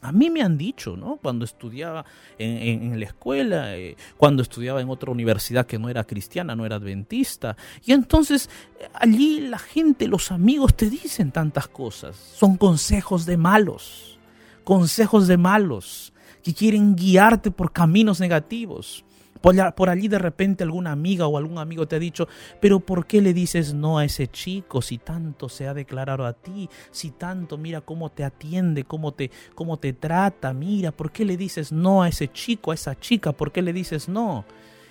A 0.00 0.12
mí 0.12 0.30
me 0.30 0.42
han 0.42 0.56
dicho, 0.56 0.96
¿no? 0.96 1.16
Cuando 1.16 1.44
estudiaba 1.44 2.04
en, 2.38 2.98
la 3.00 3.06
escuela, 3.06 3.76
eh, 3.76 3.96
cuando 4.16 4.42
estudiaba 4.42 4.80
en 4.80 4.88
otra 4.88 5.10
universidad 5.10 5.66
que 5.66 5.78
no 5.78 5.88
era 5.88 6.04
cristiana, 6.04 6.54
no 6.54 6.64
era 6.64 6.76
adventista. 6.76 7.56
Y 7.84 7.92
entonces 7.92 8.48
allí 8.94 9.40
la 9.40 9.58
gente, 9.58 10.06
los 10.06 10.30
amigos 10.30 10.76
te 10.76 10.88
dicen 10.88 11.32
tantas 11.32 11.66
cosas. 11.66 12.16
Son 12.16 12.56
consejos 12.56 13.26
de 13.26 13.36
malos, 13.36 14.20
consejos 14.62 15.26
de 15.26 15.36
malos 15.36 16.12
que 16.48 16.54
quieren 16.54 16.96
guiarte 16.96 17.50
por 17.50 17.72
caminos 17.72 18.20
negativos. 18.20 19.04
Por, 19.42 19.90
allí 19.90 20.08
de 20.08 20.18
repente 20.18 20.64
alguna 20.64 20.92
amiga 20.92 21.26
o 21.26 21.36
algún 21.36 21.58
amigo 21.58 21.86
te 21.86 21.96
ha 21.96 21.98
dicho, 21.98 22.26
pero 22.58 22.80
¿por 22.80 23.06
qué 23.06 23.20
le 23.20 23.34
dices 23.34 23.74
no 23.74 23.98
a 23.98 24.06
ese 24.06 24.28
chico 24.28 24.80
si 24.80 24.96
tanto 24.96 25.50
se 25.50 25.68
ha 25.68 25.74
declarado 25.74 26.24
a 26.24 26.32
ti? 26.32 26.70
Si 26.90 27.10
tanto 27.10 27.58
mira 27.58 27.82
cómo 27.82 28.08
te 28.08 28.24
atiende, 28.24 28.84
cómo 28.84 29.12
te, 29.12 29.30
cómo 29.54 29.76
te 29.76 29.92
trata, 29.92 30.54
mira, 30.54 30.90
¿por 30.90 31.12
qué 31.12 31.26
le 31.26 31.36
dices 31.36 31.70
no 31.70 32.02
a 32.02 32.08
ese 32.08 32.28
chico, 32.28 32.70
a 32.70 32.74
esa 32.74 32.98
chica? 32.98 33.32
¿Por 33.32 33.52
qué 33.52 33.60
le 33.60 33.74
dices 33.74 34.08
no? 34.08 34.46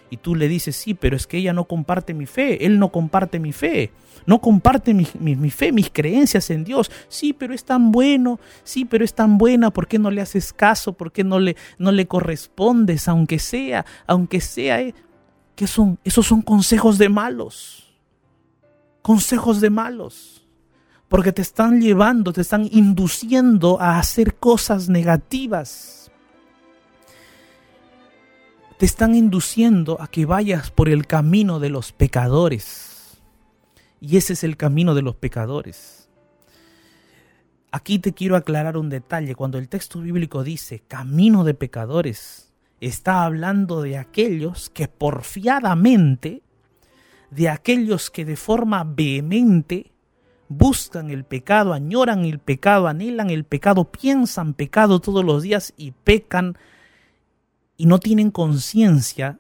Y 0.10 0.18
tú 0.18 0.36
le 0.36 0.48
dices, 0.48 0.76
sí, 0.76 0.94
pero 0.94 1.16
es 1.16 1.28
que 1.28 1.38
ella 1.38 1.54
no 1.54 1.66
comparte 1.66 2.14
mi 2.14 2.26
fe, 2.26 2.66
él 2.66 2.80
no 2.80 2.92
comparte 2.92 3.40
mi 3.40 3.52
fe, 3.52 3.92
no 4.26 4.40
comparte 4.40 4.94
mi, 4.94 5.06
fe, 5.50 5.72
mis 5.72 5.90
creencias 5.90 6.50
en 6.50 6.64
Dios. 6.64 6.90
Sí, 7.10 7.34
pero 7.34 7.54
es 7.54 7.66
tan 7.66 7.92
bueno, 7.92 8.40
sí, 8.64 8.86
pero 8.86 9.04
es 9.04 9.14
tan 9.14 9.38
buena, 9.38 9.72
¿por 9.72 9.88
qué 9.88 10.00
no 10.00 10.10
le 10.10 10.22
haces 10.22 10.54
caso? 10.54 10.94
¿Por 10.94 11.12
qué 11.12 11.24
no 11.24 11.40
le, 11.40 11.58
no 11.78 11.92
le 11.92 12.08
correspondes, 12.08 13.08
aunque 13.08 13.40
sea, 13.40 13.86
aunque 14.06 14.40
sea? 14.40 14.82
Eh? 14.82 14.96
¿Qué 15.56 15.68
son? 15.68 16.00
Esos 16.04 16.26
son 16.26 16.42
consejos 16.42 16.98
de 16.98 17.10
malos. 17.10 17.96
Consejos 19.02 19.60
de 19.60 19.70
malos. 19.70 20.48
Porque 21.08 21.32
te 21.32 21.42
están 21.42 21.82
llevando, 21.82 22.34
te 22.34 22.42
están 22.42 22.68
induciendo 22.72 23.80
a 23.82 23.98
hacer 23.98 24.36
cosas 24.36 24.90
negativas 24.90 26.07
te 28.78 28.86
están 28.86 29.16
induciendo 29.16 30.00
a 30.00 30.08
que 30.08 30.26
vayas 30.26 30.70
por 30.70 30.88
el 30.88 31.08
camino 31.08 31.60
de 31.60 31.70
los 31.70 31.92
pecadores. 31.92 33.18
Y 34.00 34.18
ese 34.18 34.34
es 34.34 34.44
el 34.44 34.56
camino 34.56 34.94
de 34.94 35.02
los 35.02 35.16
pecadores. 35.16 36.10
Aquí 37.72 37.98
te 38.00 38.14
quiero 38.14 38.36
aclarar 38.36 38.78
un 38.78 38.90
detalle. 38.90 39.36
Cuando 39.36 39.58
el 39.58 39.68
texto 39.68 40.00
bíblico 40.02 40.44
dice 40.44 40.84
camino 40.88 41.44
de 41.44 41.56
pecadores, 41.56 42.54
está 42.80 43.24
hablando 43.24 43.82
de 43.82 43.98
aquellos 43.98 44.70
que 44.70 44.88
porfiadamente, 44.88 46.44
de 47.32 47.50
aquellos 47.50 48.12
que 48.12 48.26
de 48.26 48.36
forma 48.36 48.84
vehemente 48.84 49.92
buscan 50.50 51.10
el 51.10 51.24
pecado, 51.24 51.74
añoran 51.74 52.26
el 52.26 52.38
pecado, 52.38 52.88
anhelan 52.88 53.32
el 53.32 53.44
pecado, 53.44 53.86
piensan 53.86 54.54
pecado 54.54 55.00
todos 55.02 55.26
los 55.26 55.42
días 55.42 55.74
y 55.78 55.92
pecan 55.92 56.58
y 57.78 57.86
no 57.86 58.00
tienen 58.00 58.32
conciencia 58.32 59.40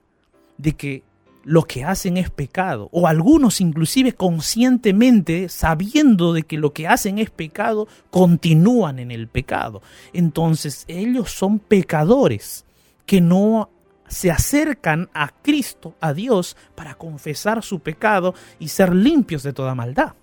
de 0.58 0.74
que 0.74 1.04
lo 1.44 1.64
que 1.64 1.86
hacen 1.86 2.18
es 2.18 2.30
pecado, 2.30 2.90
o 2.92 3.08
algunos 3.08 3.62
inclusive 3.62 4.14
conscientemente, 4.14 5.48
sabiendo 5.48 6.34
de 6.34 6.44
que 6.44 6.58
lo 6.58 6.74
que 6.74 6.88
hacen 6.88 7.20
es 7.20 7.30
pecado, 7.30 7.88
continúan 8.10 9.00
en 9.00 9.12
el 9.12 9.30
pecado. 9.30 9.82
Entonces 10.12 10.84
ellos 10.90 11.32
son 11.32 11.60
pecadores 11.60 12.66
que 13.06 13.22
no 13.22 13.70
se 14.10 14.30
acercan 14.30 15.10
a 15.14 15.30
Cristo, 15.30 15.96
a 16.02 16.14
Dios, 16.14 16.58
para 16.76 16.96
confesar 16.96 17.64
su 17.64 17.80
pecado 17.80 18.34
y 18.60 18.68
ser 18.68 18.94
limpios 18.94 19.44
de 19.44 19.54
toda 19.54 19.74
maldad. 19.74 20.16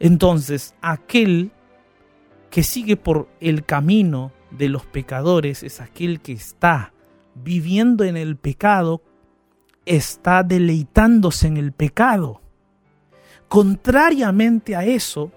Entonces 0.00 0.74
aquel 0.80 1.52
que 2.50 2.64
sigue 2.64 2.96
por 2.96 3.28
el 3.40 3.64
camino 3.64 4.32
de 4.56 4.68
los 4.68 4.84
pecadores 4.86 5.62
es 5.62 5.80
aquel 5.80 6.20
que 6.20 6.32
está 6.32 6.92
viviendo 7.34 8.04
en 8.04 8.16
el 8.16 8.36
pecado, 8.36 9.02
está 9.84 10.42
deleitándose 10.42 11.46
en 11.46 11.56
el 11.56 11.72
pecado. 11.72 12.40
Contrariamente 13.48 14.74
a 14.74 14.84
eso, 14.84 15.30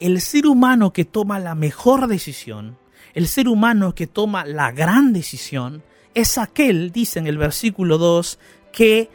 el 0.00 0.20
ser 0.20 0.46
humano 0.46 0.92
que 0.92 1.04
toma 1.04 1.38
la 1.38 1.54
mejor 1.54 2.06
decisión, 2.06 2.78
el 3.14 3.26
ser 3.26 3.48
humano 3.48 3.94
que 3.94 4.06
toma 4.06 4.44
la 4.44 4.70
gran 4.70 5.12
decisión, 5.12 5.82
es 6.14 6.38
aquel, 6.38 6.92
dice 6.92 7.18
en 7.18 7.26
el 7.26 7.38
versículo 7.38 7.98
2, 7.98 8.38
que 8.72 9.10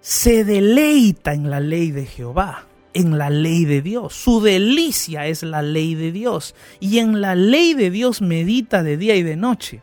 se 0.00 0.44
deleita 0.44 1.34
en 1.34 1.50
la 1.50 1.60
ley 1.60 1.90
de 1.90 2.06
Jehová 2.06 2.65
en 2.96 3.18
la 3.18 3.28
ley 3.28 3.66
de 3.66 3.82
Dios. 3.82 4.14
Su 4.14 4.40
delicia 4.40 5.26
es 5.26 5.42
la 5.42 5.60
ley 5.60 5.94
de 5.94 6.12
Dios. 6.12 6.54
Y 6.80 6.98
en 6.98 7.20
la 7.20 7.34
ley 7.34 7.74
de 7.74 7.90
Dios 7.90 8.22
medita 8.22 8.82
de 8.82 8.96
día 8.96 9.16
y 9.16 9.22
de 9.22 9.36
noche. 9.36 9.82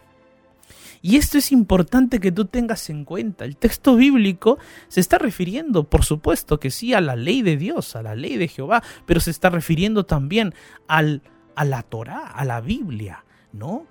Y 1.04 1.18
esto 1.18 1.38
es 1.38 1.52
importante 1.52 2.20
que 2.20 2.32
tú 2.32 2.46
tengas 2.46 2.90
en 2.90 3.06
cuenta. 3.06 3.46
El 3.46 3.58
texto 3.58 3.96
bíblico 3.96 4.58
se 4.88 5.00
está 5.00 5.20
refiriendo, 5.20 5.84
por 5.84 6.06
supuesto 6.06 6.60
que 6.60 6.72
sí, 6.72 6.94
a 6.94 7.02
la 7.02 7.16
ley 7.16 7.44
de 7.44 7.56
Dios, 7.58 7.96
a 7.96 8.02
la 8.02 8.16
ley 8.16 8.38
de 8.38 8.48
Jehová, 8.48 8.82
pero 9.06 9.20
se 9.20 9.30
está 9.30 9.50
refiriendo 9.50 10.06
también 10.06 10.56
al, 10.88 11.22
a 11.56 11.66
la 11.66 11.84
Torá, 11.84 12.28
a 12.28 12.46
la 12.46 12.62
Biblia, 12.62 13.26
¿no? 13.52 13.86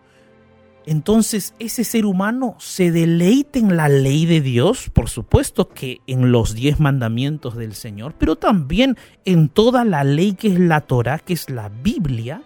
Entonces 0.87 1.55
ese 1.59 1.85
ser 1.85 2.07
humano 2.07 2.57
se 2.59 2.91
deleite 2.91 3.59
en 3.59 3.77
la 3.77 3.89
ley 3.89 4.27
de 4.27 4.41
Dios, 4.41 4.91
por 4.91 5.09
supuesto 5.09 5.69
que 5.69 6.01
en 6.07 6.33
los 6.33 6.55
diez 6.55 6.81
mandamientos 6.81 7.57
del 7.57 7.75
Señor, 7.75 8.15
pero 8.19 8.37
también 8.37 8.97
en 9.25 9.49
toda 9.49 9.85
la 9.85 10.05
ley 10.05 10.35
que 10.35 10.49
es 10.49 10.59
la 10.59 10.81
Torah, 10.81 11.19
que 11.19 11.35
es 11.35 11.49
la 11.51 11.69
Biblia, 11.69 12.43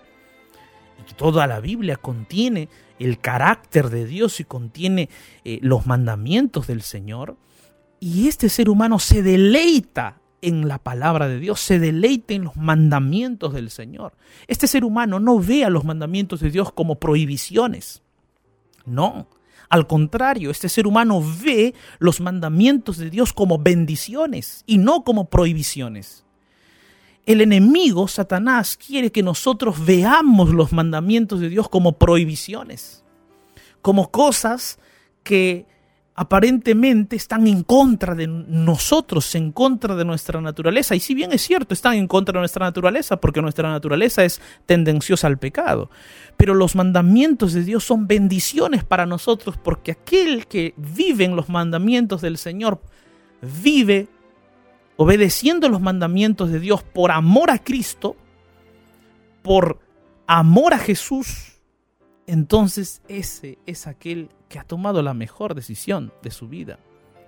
y 1.08 1.14
toda 1.14 1.46
la 1.46 1.60
Biblia 1.60 1.96
contiene 1.96 2.68
el 2.98 3.18
carácter 3.20 3.90
de 3.90 4.06
Dios 4.06 4.40
y 4.40 4.44
contiene 4.44 5.08
eh, 5.44 5.58
los 5.62 5.86
mandamientos 5.86 6.66
del 6.66 6.82
Señor, 6.82 7.36
y 8.00 8.28
este 8.28 8.48
ser 8.48 8.68
humano 8.68 8.98
se 8.98 9.22
deleita 9.22 10.20
en 10.42 10.68
la 10.68 10.78
palabra 10.78 11.28
de 11.28 11.40
Dios, 11.40 11.60
se 11.60 11.78
deleite 11.78 12.34
en 12.34 12.44
los 12.44 12.56
mandamientos 12.56 13.54
del 13.54 13.70
Señor. 13.70 14.12
Este 14.46 14.66
ser 14.66 14.84
humano 14.84 15.18
no 15.18 15.40
ve 15.40 15.64
a 15.64 15.70
los 15.70 15.84
mandamientos 15.84 16.40
de 16.40 16.50
Dios 16.50 16.72
como 16.72 17.00
prohibiciones. 17.00 18.02
No, 18.86 19.26
al 19.68 19.86
contrario, 19.86 20.50
este 20.50 20.68
ser 20.68 20.86
humano 20.86 21.22
ve 21.42 21.74
los 21.98 22.20
mandamientos 22.20 22.98
de 22.98 23.10
Dios 23.10 23.32
como 23.32 23.58
bendiciones 23.58 24.62
y 24.66 24.78
no 24.78 25.02
como 25.02 25.28
prohibiciones. 25.28 26.24
El 27.24 27.40
enemigo, 27.40 28.06
Satanás, 28.06 28.76
quiere 28.76 29.10
que 29.10 29.22
nosotros 29.22 29.84
veamos 29.84 30.50
los 30.50 30.72
mandamientos 30.72 31.40
de 31.40 31.48
Dios 31.48 31.68
como 31.68 31.98
prohibiciones, 31.98 33.02
como 33.82 34.12
cosas 34.12 34.78
que 35.24 35.66
aparentemente 36.16 37.14
están 37.14 37.46
en 37.46 37.62
contra 37.62 38.14
de 38.14 38.26
nosotros, 38.26 39.34
en 39.34 39.52
contra 39.52 39.94
de 39.94 40.04
nuestra 40.06 40.40
naturaleza. 40.40 40.94
Y 40.94 41.00
si 41.00 41.14
bien 41.14 41.30
es 41.32 41.42
cierto, 41.42 41.74
están 41.74 41.94
en 41.94 42.08
contra 42.08 42.32
de 42.32 42.40
nuestra 42.40 42.64
naturaleza, 42.64 43.18
porque 43.18 43.42
nuestra 43.42 43.70
naturaleza 43.70 44.24
es 44.24 44.40
tendenciosa 44.64 45.26
al 45.26 45.36
pecado. 45.36 45.90
Pero 46.38 46.54
los 46.54 46.74
mandamientos 46.74 47.52
de 47.52 47.64
Dios 47.64 47.84
son 47.84 48.06
bendiciones 48.06 48.82
para 48.82 49.04
nosotros, 49.04 49.58
porque 49.62 49.92
aquel 49.92 50.46
que 50.46 50.72
vive 50.78 51.24
en 51.24 51.36
los 51.36 51.50
mandamientos 51.50 52.22
del 52.22 52.38
Señor 52.38 52.80
vive 53.62 54.08
obedeciendo 54.96 55.68
los 55.68 55.82
mandamientos 55.82 56.50
de 56.50 56.60
Dios 56.60 56.82
por 56.82 57.10
amor 57.10 57.50
a 57.50 57.58
Cristo, 57.58 58.16
por 59.42 59.80
amor 60.26 60.72
a 60.72 60.78
Jesús 60.78 61.55
entonces 62.26 63.02
ese 63.08 63.58
es 63.66 63.86
aquel 63.86 64.30
que 64.48 64.58
ha 64.58 64.64
tomado 64.64 65.02
la 65.02 65.14
mejor 65.14 65.54
decisión 65.54 66.12
de 66.22 66.30
su 66.30 66.48
vida. 66.48 66.78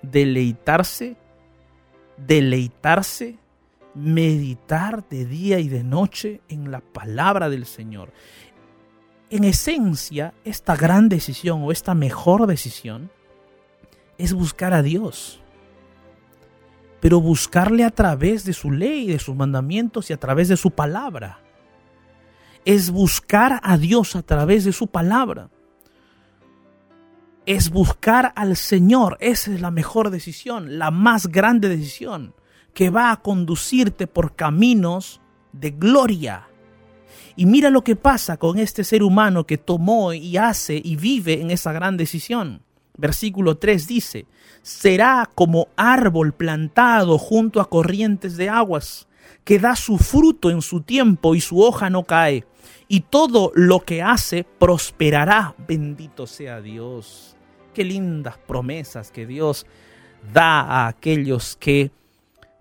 Deleitarse, 0.03 1.17
deleitarse, 2.17 3.39
meditar 3.95 5.09
de 5.09 5.25
día 5.25 5.61
y 5.61 5.69
de 5.69 5.85
noche 5.85 6.41
en 6.49 6.71
la 6.71 6.81
palabra 6.81 7.49
del 7.49 7.65
Señor. 7.65 8.13
En 9.31 9.45
esencia, 9.45 10.35
esta 10.45 10.75
gran 10.75 11.09
decisión 11.09 11.63
o 11.63 11.71
esta 11.71 11.95
mejor 11.95 12.47
decisión 12.47 13.11
es 14.17 14.33
buscar 14.33 14.75
a 14.75 14.83
Dios. 14.83 15.41
Pero 17.01 17.21
buscarle 17.21 17.85
a 17.85 17.91
través 17.91 18.45
de 18.45 18.53
su 18.53 18.73
ley, 18.73 19.07
de 19.07 19.21
sus 19.21 19.37
mandamientos 19.37 20.11
y 20.11 20.13
a 20.13 20.17
través 20.17 20.49
de 20.49 20.57
su 20.57 20.73
palabra 20.73 21.41
es 22.69 22.91
buscar 22.91 23.61
a 23.63 23.79
Dios 23.79 24.15
a 24.15 24.21
través 24.21 24.67
de 24.67 24.75
su 24.75 24.89
palabra. 24.89 25.49
Es 27.47 27.71
buscar 27.71 28.35
al 28.37 28.59
Señor. 28.59 29.17
Esa 29.21 29.55
es 29.55 29.63
la 29.63 29.71
mejor 29.71 30.11
decisión, 30.11 30.79
la 30.79 30.91
más 30.91 31.29
grande 31.29 31.71
decisión, 31.71 32.35
que 32.75 32.91
va 32.91 33.11
a 33.11 33.23
conducirte 33.23 34.07
por 34.07 34.37
caminos 34.37 35.23
de 35.55 35.71
gloria. 35.71 36.47
Y 37.37 37.47
mira 37.47 37.71
lo 37.71 37.83
que 37.83 37.97
pasa 37.97 38.37
con 38.37 38.59
este 38.59 38.85
ser 38.85 39.03
humano 39.03 39.47
que 39.47 39.57
tomó 39.57 40.13
y 40.13 40.37
hace 40.37 40.79
y 40.85 40.97
vive 40.97 41.41
en 41.41 41.51
esa 41.51 41.73
gran 41.73 41.97
decisión. 41.97 42.61
Versículo 42.99 43.57
3 43.57 43.87
dice, 43.87 44.27
será 44.61 45.31
como 45.35 45.69
árbol 45.75 46.35
plantado 46.35 47.17
junto 47.17 47.63
a 47.63 47.71
corrientes 47.71 48.37
de 48.37 48.51
aguas, 48.51 49.09
que 49.43 49.59
da 49.59 49.75
su 49.75 49.97
fruto 49.97 50.51
en 50.51 50.61
su 50.61 50.83
tiempo 50.83 51.35
y 51.35 51.41
su 51.41 51.63
hoja 51.63 51.89
no 51.89 52.05
cae 52.05 52.45
y 52.89 53.01
todo 53.01 53.53
lo 53.55 53.81
que 53.81 54.03
hace 54.03 54.45
prosperará. 54.45 55.55
Bendito 55.67 56.27
sea 56.27 56.61
Dios. 56.61 57.37
Qué 57.75 57.85
lindas 57.85 58.39
promesas 58.39 59.11
que 59.11 59.27
Dios 59.27 59.67
da 60.33 60.63
a 60.63 60.89
aquellos 60.89 61.57
que 61.57 61.93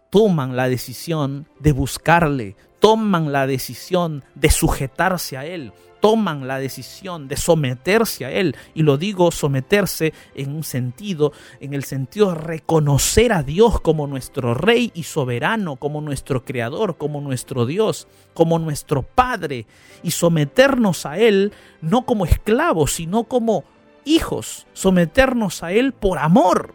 toman 0.10 0.56
la 0.56 0.70
decisión 0.70 1.48
de 1.60 1.72
buscarle, 1.72 2.56
toman 2.80 3.32
la 3.32 3.48
decisión 3.48 4.24
de 4.36 4.50
sujetarse 4.52 5.38
a 5.38 5.46
Él, 5.46 5.74
toman 6.08 6.48
la 6.48 6.58
decisión 6.58 7.28
de 7.28 7.36
someterse 7.36 8.24
a 8.24 8.32
Él. 8.32 8.56
Y 8.74 8.84
lo 8.84 8.98
digo 8.98 9.30
someterse 9.30 10.14
en 10.36 10.56
un 10.56 10.64
sentido, 10.64 11.34
en 11.60 11.74
el 11.74 11.84
sentido 11.84 12.30
de 12.30 12.36
reconocer 12.36 13.34
a 13.34 13.44
Dios 13.44 13.82
como 13.82 14.08
nuestro 14.08 14.54
Rey 14.54 14.90
y 14.96 15.04
soberano, 15.04 15.76
como 15.76 16.00
nuestro 16.00 16.46
Creador, 16.46 16.96
como 16.98 17.20
nuestro 17.20 17.66
Dios, 17.66 18.08
como 18.34 18.58
nuestro 18.58 19.02
Padre. 19.02 19.66
Y 20.02 20.12
someternos 20.12 21.06
a 21.06 21.18
Él 21.18 21.52
no 21.82 22.06
como 22.06 22.26
esclavos, 22.26 22.94
sino 22.94 23.26
como 23.26 23.66
hijos. 24.06 24.66
Someternos 24.72 25.62
a 25.62 25.74
Él 25.74 25.92
por 25.92 26.20
amor 26.20 26.74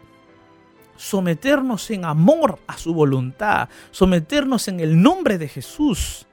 someternos 0.95 1.89
en 1.89 2.05
amor 2.05 2.59
a 2.67 2.77
su 2.77 2.93
voluntad, 2.93 3.67
someternos 3.89 4.67
en 4.67 4.79
el 4.79 5.01
nombre 5.01 5.39
de 5.39 5.47
Jesús. 5.47 6.27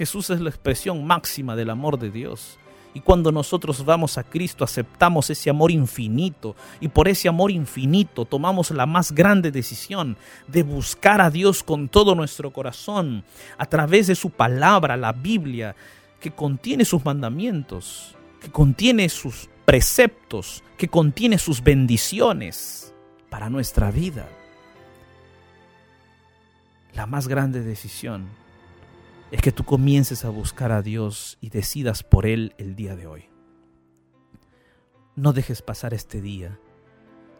Jesús 0.00 0.30
es 0.30 0.40
la 0.40 0.48
expresión 0.48 1.04
máxima 1.06 1.54
del 1.54 1.68
amor 1.68 1.98
de 1.98 2.10
Dios. 2.10 2.58
Y 2.94 3.00
cuando 3.00 3.30
nosotros 3.32 3.84
vamos 3.84 4.16
a 4.16 4.22
Cristo 4.22 4.64
aceptamos 4.64 5.28
ese 5.28 5.50
amor 5.50 5.70
infinito 5.70 6.56
y 6.80 6.88
por 6.88 7.06
ese 7.06 7.28
amor 7.28 7.50
infinito 7.50 8.24
tomamos 8.24 8.70
la 8.70 8.86
más 8.86 9.12
grande 9.12 9.50
decisión 9.50 10.16
de 10.46 10.62
buscar 10.62 11.20
a 11.20 11.28
Dios 11.28 11.62
con 11.62 11.90
todo 11.90 12.14
nuestro 12.14 12.50
corazón 12.50 13.24
a 13.58 13.66
través 13.66 14.06
de 14.06 14.14
su 14.14 14.30
palabra, 14.30 14.96
la 14.96 15.12
Biblia, 15.12 15.76
que 16.18 16.30
contiene 16.30 16.86
sus 16.86 17.04
mandamientos, 17.04 18.16
que 18.40 18.50
contiene 18.50 19.06
sus 19.10 19.50
preceptos, 19.66 20.64
que 20.78 20.88
contiene 20.88 21.36
sus 21.36 21.62
bendiciones 21.62 22.94
para 23.28 23.50
nuestra 23.50 23.90
vida. 23.90 24.26
La 26.94 27.04
más 27.04 27.28
grande 27.28 27.60
decisión 27.60 28.40
es 29.30 29.40
que 29.42 29.52
tú 29.52 29.64
comiences 29.64 30.24
a 30.24 30.30
buscar 30.30 30.72
a 30.72 30.82
Dios 30.82 31.38
y 31.40 31.50
decidas 31.50 32.02
por 32.02 32.26
Él 32.26 32.54
el 32.58 32.74
día 32.74 32.96
de 32.96 33.06
hoy. 33.06 33.24
No 35.14 35.32
dejes 35.32 35.62
pasar 35.62 35.94
este 35.94 36.20
día 36.20 36.58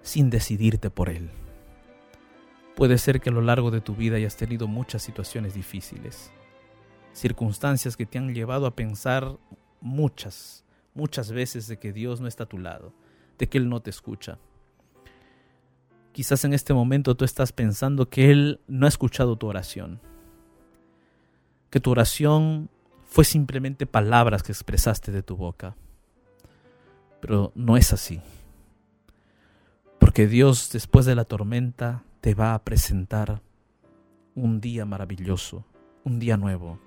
sin 0.02 0.30
decidirte 0.30 0.90
por 0.90 1.08
Él. 1.08 1.30
Puede 2.76 2.96
ser 2.96 3.20
que 3.20 3.30
a 3.30 3.32
lo 3.32 3.40
largo 3.40 3.70
de 3.70 3.80
tu 3.80 3.94
vida 3.94 4.16
hayas 4.16 4.36
tenido 4.36 4.68
muchas 4.68 5.02
situaciones 5.02 5.54
difíciles, 5.54 6.30
circunstancias 7.12 7.96
que 7.96 8.06
te 8.06 8.18
han 8.18 8.34
llevado 8.34 8.66
a 8.66 8.76
pensar 8.76 9.36
muchas, 9.80 10.64
muchas 10.94 11.32
veces 11.32 11.66
de 11.66 11.78
que 11.78 11.92
Dios 11.92 12.20
no 12.20 12.28
está 12.28 12.44
a 12.44 12.48
tu 12.48 12.58
lado, 12.58 12.94
de 13.36 13.48
que 13.48 13.58
Él 13.58 13.68
no 13.68 13.80
te 13.80 13.90
escucha. 13.90 14.38
Quizás 16.12 16.44
en 16.44 16.54
este 16.54 16.72
momento 16.72 17.16
tú 17.16 17.24
estás 17.24 17.52
pensando 17.52 18.08
que 18.08 18.30
Él 18.30 18.60
no 18.68 18.86
ha 18.86 18.88
escuchado 18.88 19.36
tu 19.36 19.48
oración, 19.48 20.00
que 21.70 21.80
tu 21.80 21.90
oración 21.90 22.68
fue 23.04 23.24
simplemente 23.24 23.86
palabras 23.86 24.42
que 24.42 24.52
expresaste 24.52 25.12
de 25.12 25.22
tu 25.22 25.36
boca. 25.36 25.76
Pero 27.20 27.52
no 27.54 27.76
es 27.76 27.92
así. 27.92 28.20
Porque 29.98 30.26
Dios 30.26 30.70
después 30.72 31.06
de 31.06 31.14
la 31.14 31.24
tormenta 31.24 32.04
te 32.20 32.34
va 32.34 32.54
a 32.54 32.64
presentar 32.64 33.42
un 34.34 34.60
día 34.60 34.84
maravilloso, 34.84 35.64
un 36.04 36.18
día 36.18 36.36
nuevo. 36.36 36.78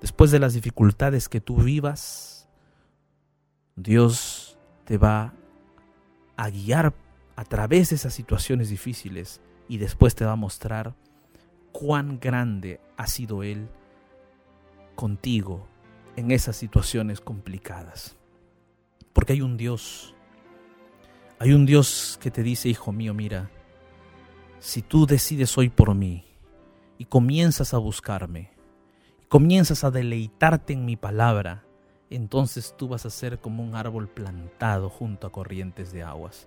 Después 0.00 0.30
de 0.30 0.38
las 0.38 0.54
dificultades 0.54 1.28
que 1.28 1.40
tú 1.40 1.56
vivas, 1.56 2.48
Dios 3.76 4.58
te 4.84 4.98
va 4.98 5.34
a 6.36 6.50
guiar 6.50 6.94
a 7.36 7.44
través 7.44 7.90
de 7.90 7.96
esas 7.96 8.14
situaciones 8.14 8.70
difíciles 8.70 9.40
y 9.68 9.78
después 9.78 10.14
te 10.14 10.24
va 10.24 10.32
a 10.32 10.36
mostrar 10.36 10.94
cuán 11.72 12.18
grande 12.18 12.80
ha 12.96 13.06
sido 13.06 13.42
Él 13.42 13.68
contigo 15.00 15.66
en 16.14 16.30
esas 16.30 16.56
situaciones 16.56 17.22
complicadas. 17.22 18.18
Porque 19.14 19.32
hay 19.32 19.40
un 19.40 19.56
Dios, 19.56 20.14
hay 21.38 21.54
un 21.54 21.64
Dios 21.64 22.18
que 22.20 22.30
te 22.30 22.42
dice, 22.42 22.68
hijo 22.68 22.92
mío, 22.92 23.14
mira, 23.14 23.50
si 24.58 24.82
tú 24.82 25.06
decides 25.06 25.56
hoy 25.56 25.70
por 25.70 25.94
mí 25.94 26.26
y 26.98 27.06
comienzas 27.06 27.72
a 27.72 27.78
buscarme, 27.78 28.50
y 29.22 29.24
comienzas 29.24 29.84
a 29.84 29.90
deleitarte 29.90 30.74
en 30.74 30.84
mi 30.84 30.96
palabra, 30.96 31.64
entonces 32.10 32.74
tú 32.76 32.86
vas 32.88 33.06
a 33.06 33.10
ser 33.10 33.38
como 33.38 33.62
un 33.62 33.76
árbol 33.76 34.06
plantado 34.06 34.90
junto 34.90 35.26
a 35.26 35.32
corrientes 35.32 35.92
de 35.92 36.02
aguas. 36.02 36.46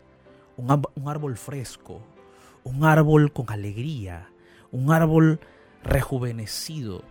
Un, 0.58 0.70
un 0.94 1.10
árbol 1.10 1.38
fresco, 1.38 2.04
un 2.64 2.84
árbol 2.84 3.34
con 3.34 3.50
alegría, 3.50 4.30
un 4.72 4.92
árbol 4.92 5.40
rejuvenecido, 5.84 7.04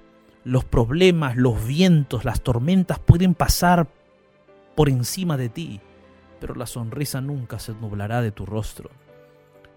los 0.44 0.64
problemas, 0.64 1.36
los 1.36 1.64
vientos, 1.66 2.24
las 2.24 2.40
tormentas 2.42 2.98
pueden 2.98 3.34
pasar 3.34 3.88
por 4.74 4.88
encima 4.88 5.36
de 5.36 5.48
ti, 5.48 5.80
pero 6.40 6.54
la 6.54 6.66
sonrisa 6.66 7.20
nunca 7.20 7.58
se 7.58 7.72
nublará 7.72 8.22
de 8.22 8.32
tu 8.32 8.46
rostro. 8.46 8.90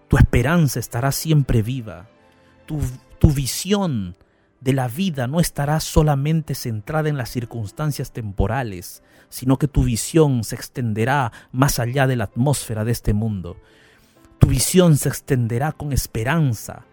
Tu 0.08 0.16
esperanza 0.16 0.80
estará 0.80 1.12
siempre 1.12 1.62
viva. 1.62 2.08
Tu, 2.66 2.80
tu 3.18 3.30
visión 3.30 4.16
de 4.60 4.72
la 4.72 4.88
vida 4.88 5.26
no 5.26 5.40
estará 5.40 5.80
solamente 5.80 6.54
centrada 6.54 7.08
en 7.08 7.16
las 7.16 7.30
circunstancias 7.30 8.12
temporales, 8.12 9.02
sino 9.28 9.58
que 9.58 9.68
tu 9.68 9.84
visión 9.84 10.44
se 10.44 10.56
extenderá 10.56 11.32
más 11.52 11.78
allá 11.78 12.06
de 12.06 12.16
la 12.16 12.24
atmósfera 12.24 12.84
de 12.84 12.92
este 12.92 13.12
mundo. 13.12 13.56
Tu 14.38 14.48
visión 14.48 14.96
se 14.96 15.08
extenderá 15.08 15.72
con 15.72 15.92
esperanza, 15.92 16.85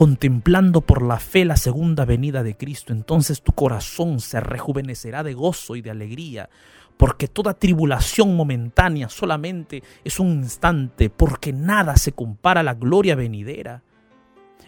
contemplando 0.00 0.80
por 0.80 1.02
la 1.02 1.18
fe 1.18 1.44
la 1.44 1.58
segunda 1.58 2.06
venida 2.06 2.42
de 2.42 2.56
Cristo, 2.56 2.94
entonces 2.94 3.42
tu 3.42 3.52
corazón 3.52 4.18
se 4.20 4.40
rejuvenecerá 4.40 5.22
de 5.22 5.34
gozo 5.34 5.76
y 5.76 5.82
de 5.82 5.90
alegría, 5.90 6.48
porque 6.96 7.28
toda 7.28 7.52
tribulación 7.52 8.34
momentánea 8.34 9.10
solamente 9.10 9.82
es 10.02 10.18
un 10.18 10.28
instante, 10.28 11.10
porque 11.10 11.52
nada 11.52 11.96
se 11.96 12.12
compara 12.12 12.60
a 12.60 12.62
la 12.62 12.72
gloria 12.72 13.14
venidera. 13.14 13.82